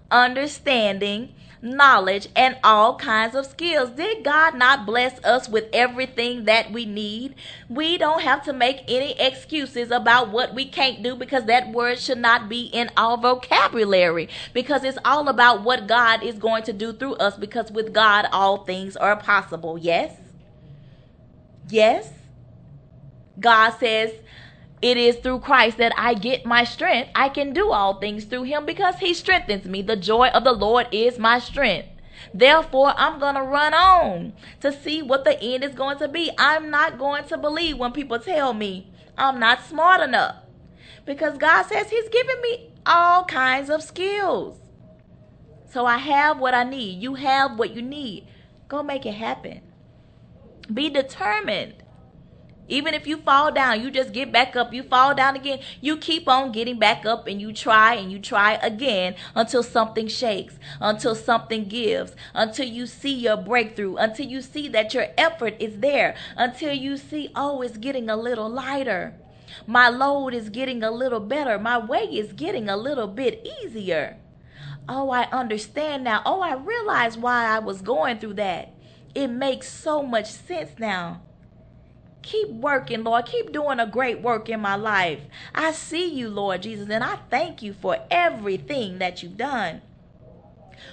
[0.09, 3.91] understanding, knowledge, and all kinds of skills.
[3.91, 7.35] Did God not bless us with everything that we need?
[7.67, 11.99] We don't have to make any excuses about what we can't do because that word
[11.99, 16.73] should not be in our vocabulary because it's all about what God is going to
[16.73, 19.77] do through us because with God, all things are possible.
[19.77, 20.15] Yes?
[21.69, 22.11] Yes?
[23.39, 24.13] God says,
[24.81, 27.11] it is through Christ that I get my strength.
[27.13, 29.81] I can do all things through him because he strengthens me.
[29.81, 31.89] The joy of the Lord is my strength.
[32.33, 36.31] Therefore, I'm going to run on to see what the end is going to be.
[36.37, 40.35] I'm not going to believe when people tell me I'm not smart enough
[41.05, 44.59] because God says He's given me all kinds of skills.
[45.71, 47.01] So I have what I need.
[47.01, 48.27] You have what you need.
[48.67, 49.61] Go make it happen.
[50.73, 51.75] Be determined
[52.69, 54.73] Even if you fall down, you just get back up.
[54.73, 55.59] You fall down again.
[55.81, 60.07] You keep on getting back up and you try and you try again until something
[60.07, 65.55] shakes, until something gives, until you see your breakthrough, until you see that your effort
[65.59, 69.15] is there, until you see, oh, it's getting a little lighter.
[69.65, 71.57] My load is getting a little better.
[71.57, 74.17] My way is getting a little bit easier.
[74.87, 76.21] Oh, I understand now.
[76.25, 78.73] Oh, I realize why I was going through that.
[79.15, 81.21] It makes so much sense now.
[82.21, 83.25] Keep working, Lord.
[83.25, 85.21] Keep doing a great work in my life.
[85.55, 89.81] I see you, Lord Jesus, and I thank you for everything that you've done.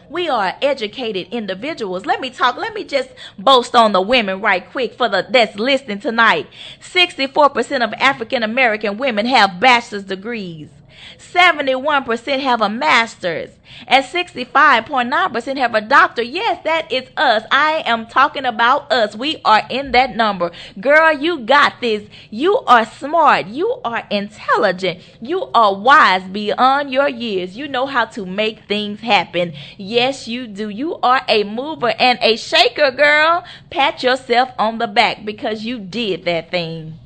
[0.09, 2.07] We are educated individuals.
[2.07, 2.57] Let me talk.
[2.57, 6.49] Let me just boast on the women right quick for the that's listening tonight.
[6.81, 10.71] 64% of African American women have bachelor's degrees.
[11.19, 13.51] 71% have a master's
[13.87, 16.23] and 65.9% have a doctor.
[16.23, 17.43] Yes, that is us.
[17.51, 19.15] I am talking about us.
[19.15, 20.51] We are in that number.
[20.81, 22.09] Girl, you got this.
[22.31, 23.47] You are smart.
[23.47, 25.01] You are intelligent.
[25.21, 27.57] You are wise beyond your years.
[27.57, 29.55] You know how to make things happen.
[29.77, 30.69] Yes, you do.
[30.69, 33.45] You are a mover and a shaker, girl.
[33.71, 36.99] Pat yourself on the back because you did that thing.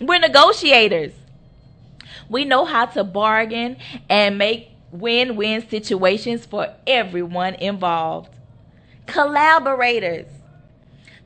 [0.00, 1.12] We're negotiators.
[2.28, 3.76] We know how to bargain
[4.08, 8.30] and make win win situations for everyone involved.
[9.06, 10.26] Collaborators.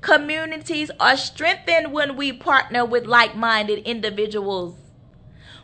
[0.00, 4.76] Communities are strengthened when we partner with like minded individuals.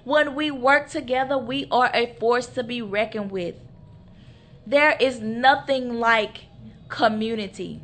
[0.03, 3.55] When we work together, we are a force to be reckoned with.
[4.67, 6.43] There is nothing like
[6.89, 7.81] community.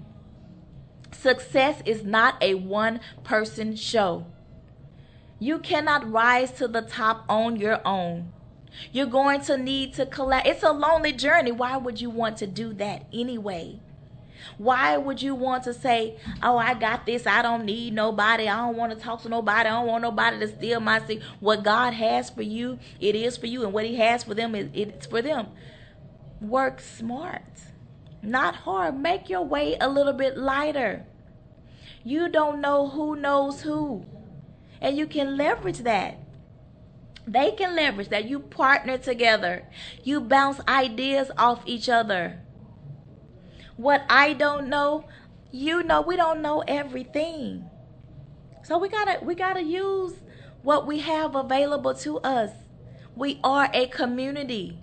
[1.13, 4.27] Success is not a one person show.
[5.43, 8.31] You cannot rise to the top on your own.
[8.93, 10.47] You're going to need to collect.
[10.47, 11.51] It's a lonely journey.
[11.51, 13.81] Why would you want to do that anyway?
[14.59, 17.27] Why would you want to say, Oh, I got this.
[17.27, 18.49] I don't need nobody.
[18.49, 19.69] I don't want to talk to nobody.
[19.69, 21.23] I don't want nobody to steal my seat.
[21.41, 23.65] What God has for you, it is for you.
[23.65, 25.49] And what He has for them, it's for them.
[26.43, 27.43] Work smart,
[28.23, 28.99] not hard.
[28.99, 31.07] Make your way a little bit lighter.
[32.05, 34.05] You don't know who knows who
[34.81, 36.19] and you can leverage that.
[37.27, 38.29] They can leverage that.
[38.29, 39.65] You partner together,
[40.03, 42.41] you bounce ideas off each other.
[43.77, 45.07] What I don't know,
[45.51, 47.65] you know, we don't know everything.
[48.63, 50.15] So we gotta we gotta use
[50.63, 52.51] what we have available to us.
[53.17, 54.79] We are a community.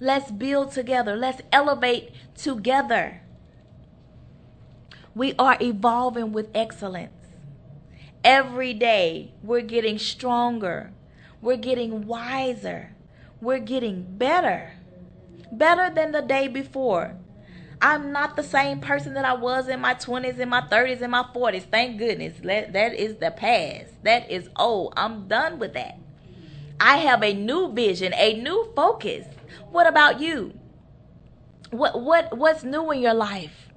[0.00, 1.16] Let's build together.
[1.16, 3.22] Let's elevate together.
[5.14, 7.17] We are evolving with excellence.
[8.24, 10.92] Every day, we're getting stronger.
[11.40, 12.94] We're getting wiser.
[13.40, 14.72] We're getting better.
[15.52, 17.16] Better than the day before.
[17.80, 21.12] I'm not the same person that I was in my 20s, in my 30s, in
[21.12, 21.70] my 40s.
[21.70, 22.34] Thank goodness.
[22.42, 24.02] That is the past.
[24.02, 24.94] That is old.
[24.96, 25.96] I'm done with that.
[26.80, 29.26] I have a new vision, a new focus.
[29.70, 30.58] What about you?
[31.70, 33.68] What what what's new in your life?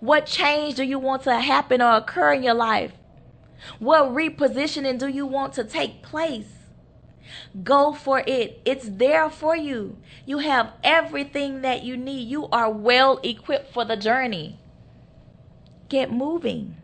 [0.00, 2.92] What change do you want to happen or occur in your life?
[3.78, 6.52] What repositioning do you want to take place?
[7.62, 8.60] Go for it.
[8.64, 9.96] It's there for you.
[10.26, 12.28] You have everything that you need.
[12.28, 14.58] You are well equipped for the journey.
[15.88, 16.76] Get moving.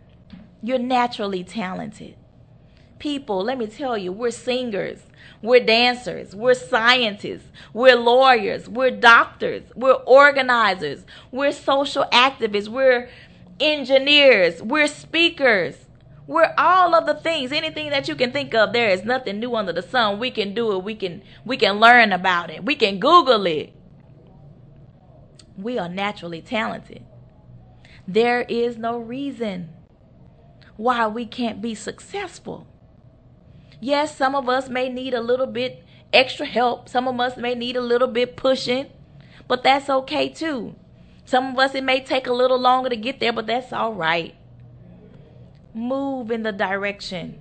[0.62, 2.16] You're naturally talented.
[2.98, 5.00] People, let me tell you, we're singers,
[5.40, 13.08] we're dancers, we're scientists, we're lawyers, we're doctors, we're organizers, we're social activists, we're
[13.58, 15.76] engineers, we're speakers.
[16.26, 18.72] We're all of the things, anything that you can think of.
[18.72, 20.18] There is nothing new under the sun.
[20.18, 20.84] We can do it.
[20.84, 22.64] We can we can learn about it.
[22.64, 23.72] We can Google it.
[25.56, 27.04] We are naturally talented.
[28.06, 29.70] There is no reason
[30.76, 32.66] why we can't be successful.
[33.80, 36.88] Yes, some of us may need a little bit extra help.
[36.88, 38.86] Some of us may need a little bit pushing,
[39.48, 40.74] but that's okay too.
[41.24, 43.94] Some of us, it may take a little longer to get there, but that's all
[43.94, 44.34] right.
[45.74, 47.38] Move in the direction.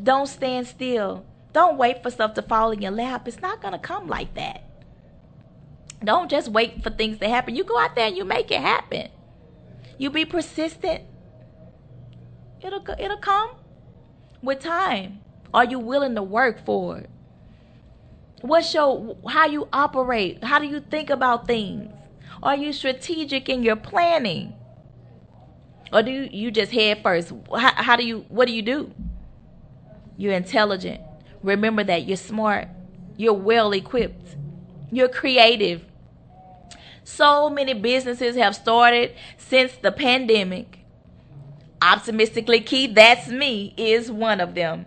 [0.00, 1.24] Don't stand still.
[1.52, 3.28] Don't wait for stuff to fall in your lap.
[3.28, 4.62] It's not going to come like that.
[6.02, 7.54] Don't just wait for things to happen.
[7.54, 9.08] You go out there and you make it happen.
[9.96, 11.02] You be persistent.
[12.60, 13.50] It'll it'll come
[14.42, 15.20] with time.
[15.52, 17.10] Are you willing to work for it?
[18.42, 20.42] What's your how you operate?
[20.42, 21.90] How do you think about things?
[22.42, 24.54] Are you strategic in your planning?
[25.94, 27.32] Or do you just head first?
[27.56, 28.26] How, how do you?
[28.28, 28.92] What do you do?
[30.16, 31.00] You're intelligent.
[31.40, 32.66] Remember that you're smart.
[33.16, 34.36] You're well equipped.
[34.90, 35.84] You're creative.
[37.04, 40.80] So many businesses have started since the pandemic.
[41.80, 44.86] Optimistically Ke, that's me, is one of them.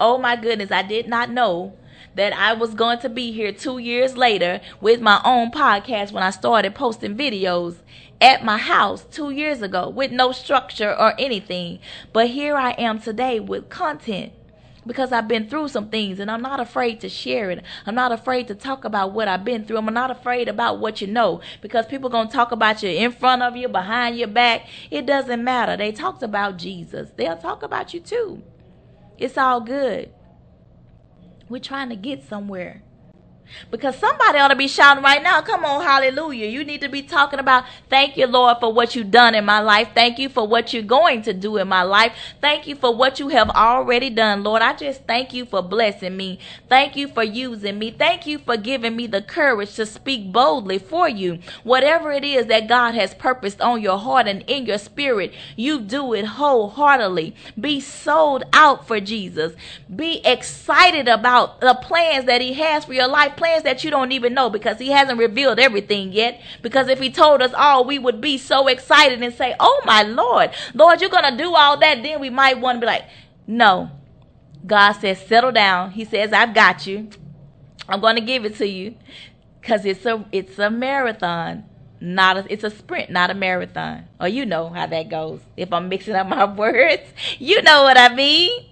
[0.00, 1.74] Oh my goodness, I did not know
[2.16, 6.22] that I was going to be here two years later with my own podcast when
[6.22, 7.76] I started posting videos
[8.22, 11.80] at my house two years ago with no structure or anything.
[12.12, 14.32] But here I am today with content
[14.86, 17.64] because I've been through some things and I'm not afraid to share it.
[17.84, 19.78] I'm not afraid to talk about what I've been through.
[19.78, 23.10] I'm not afraid about what you know because people going to talk about you in
[23.10, 24.68] front of you, behind your back.
[24.90, 25.76] It doesn't matter.
[25.76, 27.10] They talked about Jesus.
[27.16, 28.42] They'll talk about you too.
[29.18, 30.12] It's all good.
[31.48, 32.82] We're trying to get somewhere.
[33.70, 36.46] Because somebody ought to be shouting right now, come on, hallelujah.
[36.46, 39.60] You need to be talking about, thank you, Lord, for what you've done in my
[39.60, 39.90] life.
[39.94, 42.14] Thank you for what you're going to do in my life.
[42.40, 44.62] Thank you for what you have already done, Lord.
[44.62, 46.38] I just thank you for blessing me.
[46.68, 47.90] Thank you for using me.
[47.90, 51.38] Thank you for giving me the courage to speak boldly for you.
[51.64, 55.80] Whatever it is that God has purposed on your heart and in your spirit, you
[55.80, 57.34] do it wholeheartedly.
[57.58, 59.54] Be sold out for Jesus.
[59.94, 64.12] Be excited about the plans that He has for your life plans that you don't
[64.12, 66.40] even know because he hasn't revealed everything yet.
[66.62, 70.04] Because if he told us all, we would be so excited and say, Oh my
[70.04, 72.04] Lord, Lord, you're going to do all that.
[72.04, 73.04] Then we might want to be like,
[73.48, 73.90] No.
[74.64, 75.90] God says, Settle down.
[75.90, 77.08] He says, I've got you.
[77.88, 78.94] I'm going to give it to you
[79.60, 81.64] because it's a, it's a marathon.
[82.00, 84.04] Not a, it's a sprint, not a marathon.
[84.20, 85.40] Or you know how that goes.
[85.56, 87.02] If I'm mixing up my words,
[87.40, 88.66] you know what I mean.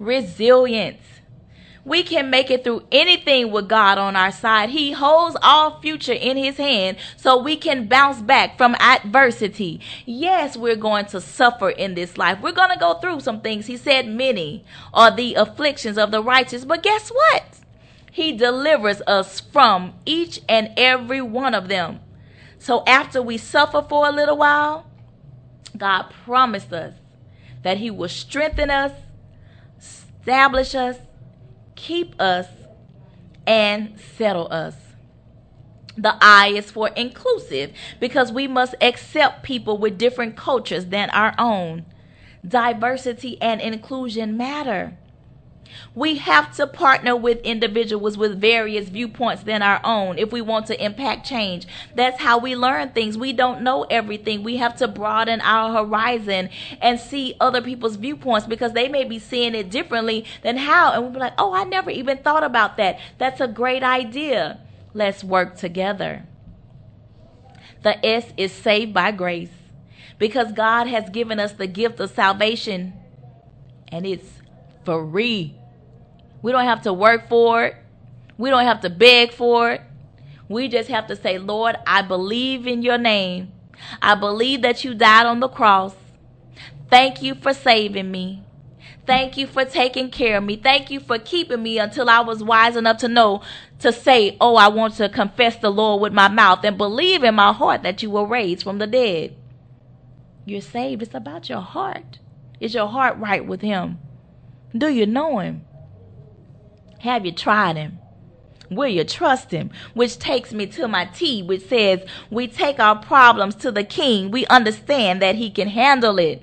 [0.00, 1.13] Resilience.
[1.84, 4.70] We can make it through anything with God on our side.
[4.70, 9.80] He holds all future in his hand so we can bounce back from adversity.
[10.06, 12.40] Yes, we're going to suffer in this life.
[12.40, 13.66] We're going to go through some things.
[13.66, 14.64] He said many
[14.94, 17.44] are the afflictions of the righteous, but guess what?
[18.10, 22.00] He delivers us from each and every one of them.
[22.58, 24.86] So after we suffer for a little while,
[25.76, 26.94] God promised us
[27.62, 28.92] that he will strengthen us,
[29.78, 30.96] establish us,
[31.76, 32.46] keep us,
[33.46, 34.74] and settle us.
[35.96, 41.34] The I is for inclusive because we must accept people with different cultures than our
[41.38, 41.84] own.
[42.46, 44.96] Diversity and inclusion matter.
[45.94, 50.66] We have to partner with individuals with various viewpoints than our own if we want
[50.66, 51.66] to impact change.
[51.94, 53.16] That's how we learn things.
[53.16, 54.42] We don't know everything.
[54.42, 56.50] We have to broaden our horizon
[56.80, 60.92] and see other people's viewpoints because they may be seeing it differently than how.
[60.92, 62.98] And we'll be like, oh, I never even thought about that.
[63.18, 64.60] That's a great idea.
[64.92, 66.24] Let's work together.
[67.82, 69.50] The S is saved by grace
[70.18, 72.94] because God has given us the gift of salvation
[73.88, 74.40] and it's
[74.84, 75.54] free.
[76.44, 77.76] We don't have to work for it.
[78.36, 79.80] We don't have to beg for it.
[80.46, 83.50] We just have to say, Lord, I believe in your name.
[84.02, 85.94] I believe that you died on the cross.
[86.90, 88.42] Thank you for saving me.
[89.06, 90.56] Thank you for taking care of me.
[90.56, 93.40] Thank you for keeping me until I was wise enough to know
[93.78, 97.36] to say, Oh, I want to confess the Lord with my mouth and believe in
[97.36, 99.34] my heart that you were raised from the dead.
[100.44, 101.00] You're saved.
[101.00, 102.18] It's about your heart.
[102.60, 103.98] Is your heart right with Him?
[104.76, 105.64] Do you know Him?
[107.04, 107.98] Have you tried him?
[108.70, 109.70] Will you trust him?
[109.92, 112.00] Which takes me to my T, which says,
[112.30, 114.30] We take our problems to the king.
[114.30, 116.40] We understand that he can handle it.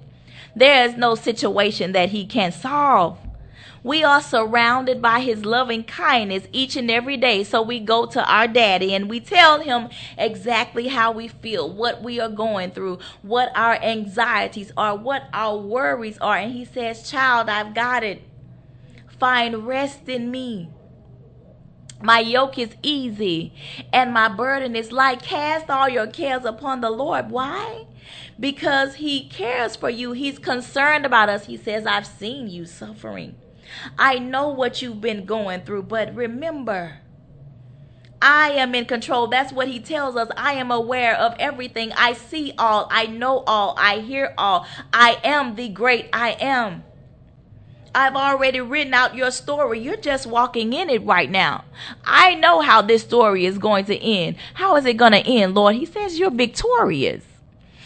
[0.56, 3.18] There is no situation that he can't solve.
[3.82, 7.44] We are surrounded by his loving kindness each and every day.
[7.44, 12.04] So we go to our daddy and we tell him exactly how we feel, what
[12.04, 16.38] we are going through, what our anxieties are, what our worries are.
[16.38, 18.22] And he says, Child, I've got it
[19.22, 20.68] find rest in me.
[22.02, 23.54] My yoke is easy
[23.94, 25.22] and my burden is light.
[25.22, 27.30] Cast all your cares upon the Lord.
[27.30, 27.86] Why?
[28.40, 30.14] Because He cares for you.
[30.14, 31.46] He's concerned about us.
[31.46, 33.36] He says, I've seen you suffering.
[33.96, 37.02] I know what you've been going through, but remember,
[38.24, 39.28] I am in control.
[39.28, 40.30] That's what he tells us.
[40.36, 41.92] I am aware of everything.
[41.94, 42.88] I see all.
[42.92, 43.76] I know all.
[43.78, 44.66] I hear all.
[44.92, 46.84] I am the great I am.
[47.94, 49.80] I've already written out your story.
[49.80, 51.66] You're just walking in it right now.
[52.06, 54.38] I know how this story is going to end.
[54.54, 55.76] How is it going to end, Lord?
[55.76, 57.24] He says you're victorious.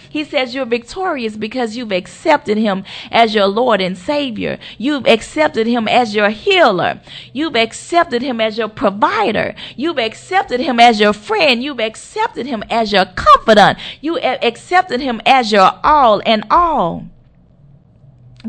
[0.07, 4.59] He says you're victorious because you've accepted him as your Lord and Savior.
[4.77, 7.01] You've accepted him as your healer.
[7.33, 9.55] You've accepted him as your provider.
[9.75, 11.61] You've accepted him as your friend.
[11.61, 13.77] You've accepted him as your confidant.
[13.99, 17.07] You accepted him as your all and all.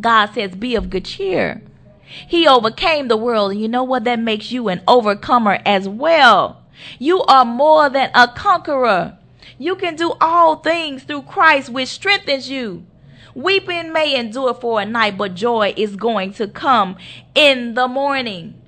[0.01, 1.63] God says, Be of good cheer.
[2.07, 3.53] He overcame the world.
[3.53, 4.05] And you know what?
[4.05, 6.63] That makes you an overcomer as well.
[6.99, 9.19] You are more than a conqueror.
[9.59, 12.87] You can do all things through Christ, which strengthens you.
[13.35, 16.97] Weeping may endure for a night, but joy is going to come
[17.35, 18.63] in the morning.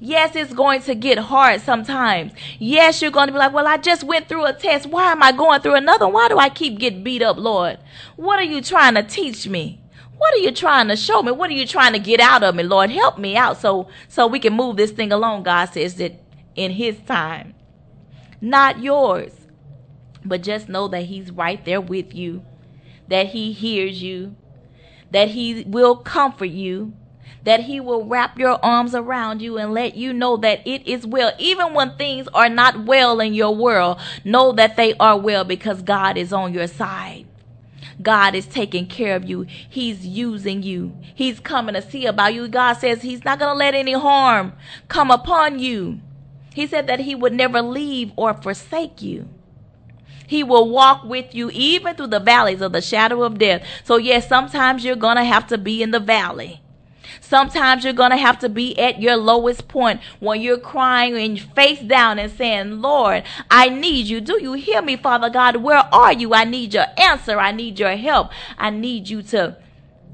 [0.00, 2.32] Yes, it's going to get hard sometimes.
[2.58, 4.86] Yes, you're going to be like, well, I just went through a test.
[4.86, 6.08] Why am I going through another?
[6.08, 7.78] Why do I keep getting beat up, Lord?
[8.16, 9.80] What are you trying to teach me?
[10.18, 11.32] What are you trying to show me?
[11.32, 12.90] What are you trying to get out of me, Lord?
[12.90, 15.44] Help me out so so we can move this thing along.
[15.44, 16.20] God says that
[16.54, 17.54] in his time.
[18.40, 19.32] Not yours.
[20.24, 22.44] But just know that he's right there with you.
[23.06, 24.36] That he hears you.
[25.10, 26.92] That he will comfort you
[27.44, 31.06] that he will wrap your arms around you and let you know that it is
[31.06, 31.32] well.
[31.38, 35.82] Even when things are not well in your world, know that they are well because
[35.82, 37.27] God is on your side.
[38.00, 39.46] God is taking care of you.
[39.48, 40.96] He's using you.
[41.14, 42.48] He's coming to see about you.
[42.48, 44.52] God says He's not going to let any harm
[44.88, 46.00] come upon you.
[46.54, 49.28] He said that He would never leave or forsake you.
[50.26, 53.66] He will walk with you even through the valleys of the shadow of death.
[53.82, 56.60] So, yes, sometimes you're going to have to be in the valley.
[57.28, 61.38] Sometimes you're going to have to be at your lowest point when you're crying and
[61.38, 64.22] face down and saying, Lord, I need you.
[64.22, 65.56] Do you hear me, Father God?
[65.56, 66.32] Where are you?
[66.32, 67.38] I need your answer.
[67.38, 68.30] I need your help.
[68.56, 69.58] I need you to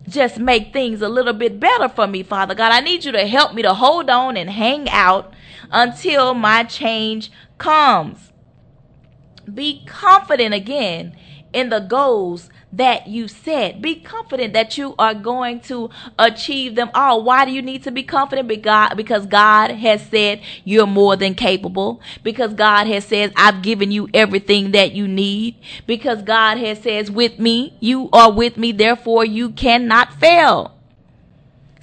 [0.08, 2.72] just make things a little bit better for me, Father God.
[2.72, 5.32] I need you to help me to hold on and hang out
[5.70, 8.32] until my change comes.
[9.52, 11.16] Be confident again
[11.54, 13.80] in the goals that you set.
[13.80, 17.22] Be confident that you are going to achieve them all.
[17.22, 18.48] Why do you need to be confident?
[18.48, 22.00] Because God has said you're more than capable.
[22.22, 25.56] Because God has said, I've given you everything that you need.
[25.86, 30.76] Because God has says, with me, you are with me, therefore you cannot fail.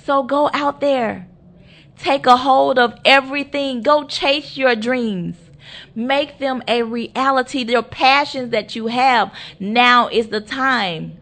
[0.04, 1.28] So go out there.
[1.98, 3.82] Take a hold of everything.
[3.82, 5.38] Go chase your dreams.
[5.96, 7.64] Make them a reality.
[7.64, 9.34] Their passions that you have.
[9.60, 11.18] Now is the time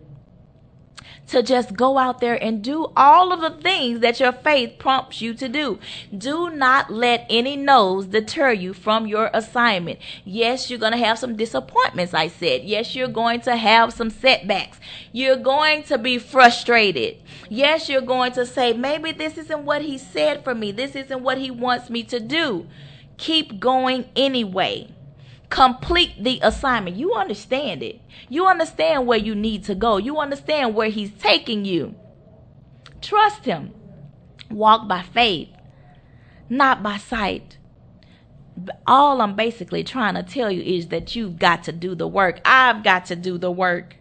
[1.30, 5.22] to just go out there and do all of the things that your faith prompts
[5.22, 5.80] you to do.
[6.16, 10.00] Do not let any no's deter you from your assignment.
[10.26, 12.64] Yes, you're going to have some disappointments, I said.
[12.64, 14.80] Yes, you're going to have some setbacks.
[15.12, 17.18] You're going to be frustrated.
[17.48, 20.72] Yes, you're going to say, maybe this isn't what he said for me.
[20.72, 22.68] This isn't what he wants me to do
[23.20, 24.88] keep going anyway.
[25.50, 26.96] Complete the assignment.
[26.96, 28.02] You understand it.
[28.30, 29.98] You understand where you need to go.
[29.98, 31.96] You understand where He's taking you.
[33.02, 33.74] Trust Him.
[34.50, 35.50] Walk by faith,
[36.50, 37.58] not by sight.
[38.88, 42.42] All I'm basically trying to tell you is that you've got to do the work.
[42.44, 43.96] I've got to do the work.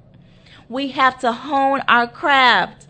[0.68, 2.87] We have to hone our craft.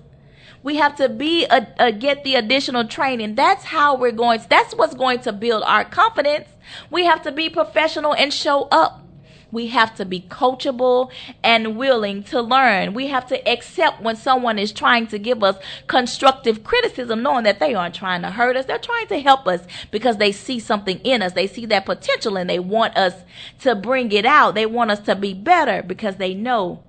[0.62, 3.34] We have to be a, a, get the additional training.
[3.36, 4.40] That's how we're going.
[4.48, 6.48] That's what's going to build our confidence.
[6.90, 9.04] We have to be professional and show up.
[9.50, 11.10] We have to be coachable
[11.42, 12.92] and willing to learn.
[12.92, 15.56] We have to accept when someone is trying to give us
[15.86, 18.66] constructive criticism, knowing that they aren't trying to hurt us.
[18.66, 21.32] They're trying to help us because they see something in us.
[21.32, 23.14] They see that potential and they want us
[23.60, 24.54] to bring it out.
[24.54, 26.82] They want us to be better because they know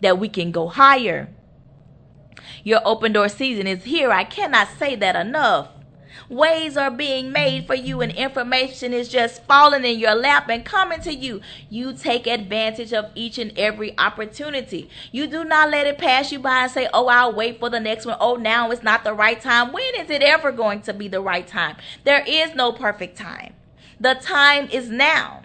[0.00, 1.28] that we can go higher.
[2.64, 4.10] Your open door season is here.
[4.10, 5.68] I cannot say that enough.
[6.28, 10.62] Ways are being made for you, and information is just falling in your lap and
[10.62, 11.40] coming to you.
[11.70, 14.90] You take advantage of each and every opportunity.
[15.10, 17.80] You do not let it pass you by and say, Oh, I'll wait for the
[17.80, 18.18] next one.
[18.20, 19.72] Oh, now it's not the right time.
[19.72, 21.76] When is it ever going to be the right time?
[22.04, 23.54] There is no perfect time.
[23.98, 25.42] The time is now.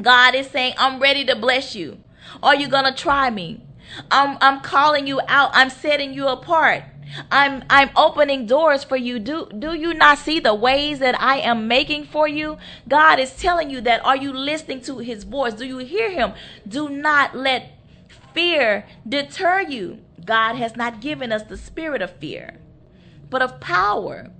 [0.00, 2.02] God is saying, I'm ready to bless you.
[2.42, 3.63] Are you going to try me?
[4.10, 5.50] I'm I'm calling you out.
[5.52, 6.84] I'm setting you apart.
[7.30, 9.18] I'm I'm opening doors for you.
[9.18, 12.56] Do do you not see the ways that I am making for you?
[12.88, 14.04] God is telling you that.
[14.04, 15.54] Are you listening to his voice?
[15.54, 16.32] Do you hear him?
[16.66, 17.78] Do not let
[18.32, 20.00] fear deter you.
[20.24, 22.58] God has not given us the spirit of fear,
[23.30, 24.30] but of power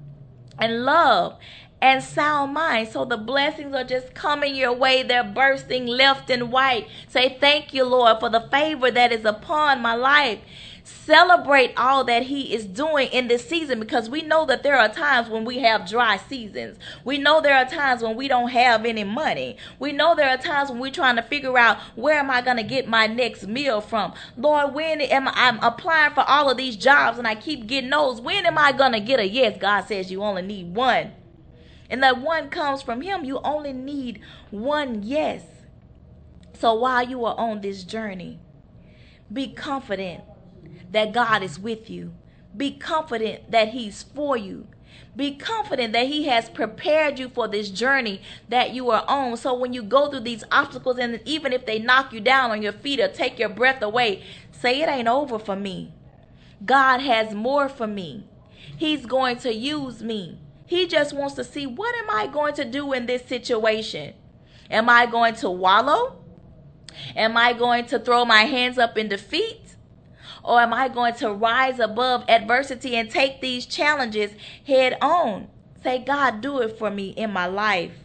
[0.59, 1.39] and love
[1.85, 2.89] and sound mind.
[2.89, 5.03] So the blessings are just coming your way.
[5.03, 6.89] They're bursting left and right.
[7.09, 10.39] Say, Thank you, Lord, for the favor that is upon my life.
[10.83, 14.89] Celebrate all that He is doing in this season because we know that there are
[14.89, 16.79] times when we have dry seasons.
[17.05, 19.59] We know there are times when we don't have any money.
[19.79, 22.57] We know there are times when we're trying to figure out where am I going
[22.57, 24.15] to get my next meal from.
[24.39, 27.91] Lord, when am I I'm applying for all of these jobs and I keep getting
[27.91, 28.23] those?
[28.23, 29.59] When am I going to get a yes?
[29.59, 31.13] God says you only need one
[31.91, 34.21] and that one comes from Him, you only need
[34.51, 35.43] one yes.
[36.55, 38.39] So while you are on this journey,
[39.33, 40.23] be confident
[40.91, 42.15] that God is with you.
[42.57, 44.69] Be confident that He's for you.
[45.17, 49.37] Be confident that He has prepared you for this journey that you are on.
[49.37, 52.63] So when you go through these obstacles, and even if they knock you down on
[52.63, 54.23] your feet or take your breath away,
[54.53, 55.93] say, It ain't over for me.
[56.65, 58.25] God has more for me.
[58.77, 60.39] He's going to use me.
[60.67, 64.15] He just wants to see what am I going to do in this situation?
[64.71, 66.19] Am I going to wallow?
[67.15, 69.77] Am I going to throw my hands up in defeat?
[70.43, 74.33] Or am I going to rise above adversity and take these challenges
[74.67, 75.49] head on?
[75.83, 78.04] Say, God, do it for me in my life.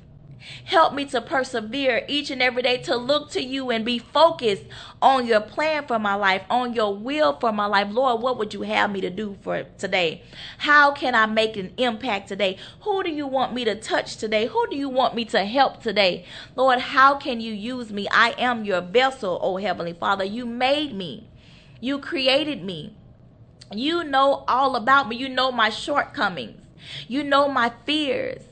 [0.65, 4.63] Help me to persevere each and every day to look to you and be focused
[5.01, 7.87] on your plan for my life, on your will for my life.
[7.91, 10.23] Lord, what would you have me to do for today?
[10.59, 12.57] How can I make an impact today?
[12.81, 14.47] Who do you want me to touch today?
[14.47, 16.25] Who do you want me to help today?
[16.55, 18.07] Lord, how can you use me?
[18.11, 20.23] I am your vessel, oh Heavenly Father.
[20.23, 21.27] You made me.
[21.81, 22.95] You created me.
[23.73, 25.15] You know all about me.
[25.15, 26.61] You know my shortcomings.
[27.07, 28.43] You know my fears.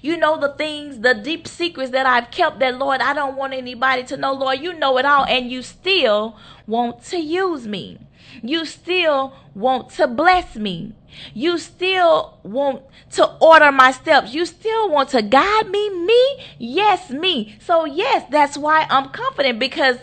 [0.00, 3.54] You know the things, the deep secrets that I've kept that, Lord, I don't want
[3.54, 4.32] anybody to know.
[4.32, 7.98] Lord, you know it all, and you still want to use me.
[8.42, 10.94] You still want to bless me.
[11.34, 14.32] You still want to order my steps.
[14.32, 15.90] You still want to guide me.
[15.90, 16.44] Me?
[16.58, 17.56] Yes, me.
[17.60, 19.98] So, yes, that's why I'm confident because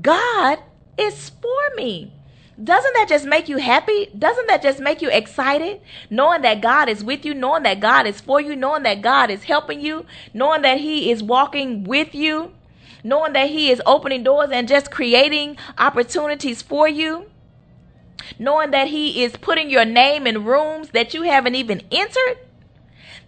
[0.00, 0.58] God
[0.96, 2.12] is for me.
[2.62, 4.08] Doesn't that just make you happy?
[4.18, 5.80] Doesn't that just make you excited?
[6.08, 9.30] Knowing that God is with you, knowing that God is for you, knowing that God
[9.30, 12.52] is helping you, knowing that He is walking with you,
[13.04, 17.26] knowing that He is opening doors and just creating opportunities for you,
[18.38, 22.38] knowing that He is putting your name in rooms that you haven't even entered,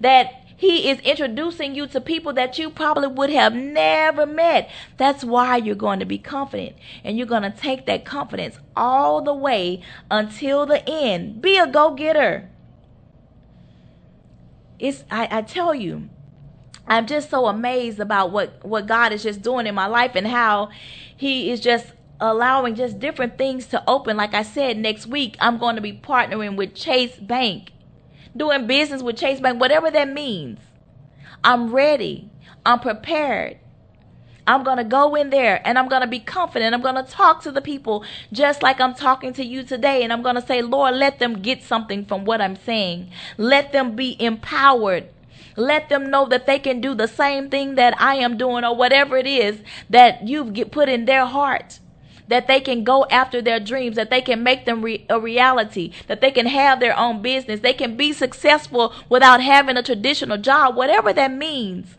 [0.00, 4.68] that he is introducing you to people that you probably would have never met.
[4.96, 6.74] That's why you're going to be confident.
[7.04, 11.40] And you're going to take that confidence all the way until the end.
[11.40, 12.50] Be a go getter.
[14.80, 16.10] It's, I, I tell you,
[16.88, 20.26] I'm just so amazed about what, what God is just doing in my life and
[20.26, 20.70] how
[21.16, 24.16] He is just allowing just different things to open.
[24.16, 27.70] Like I said, next week I'm going to be partnering with Chase Bank
[28.36, 30.60] doing business with Chase Bank, whatever that means.
[31.44, 32.30] I'm ready.
[32.64, 33.58] I'm prepared.
[34.46, 36.74] I'm going to go in there and I'm going to be confident.
[36.74, 38.02] I'm going to talk to the people
[38.32, 40.02] just like I'm talking to you today.
[40.02, 43.10] And I'm going to say, Lord, let them get something from what I'm saying.
[43.36, 45.08] Let them be empowered.
[45.54, 48.74] Let them know that they can do the same thing that I am doing or
[48.74, 49.60] whatever it is
[49.90, 51.80] that you've put in their heart
[52.28, 55.92] that they can go after their dreams, that they can make them re- a reality,
[56.06, 60.38] that they can have their own business, they can be successful without having a traditional
[60.38, 61.96] job, whatever that means.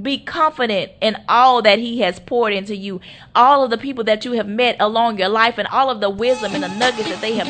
[0.00, 3.00] Be confident in all that He has poured into you,
[3.34, 6.08] all of the people that you have met along your life, and all of the
[6.10, 7.48] wisdom and the nuggets that they have.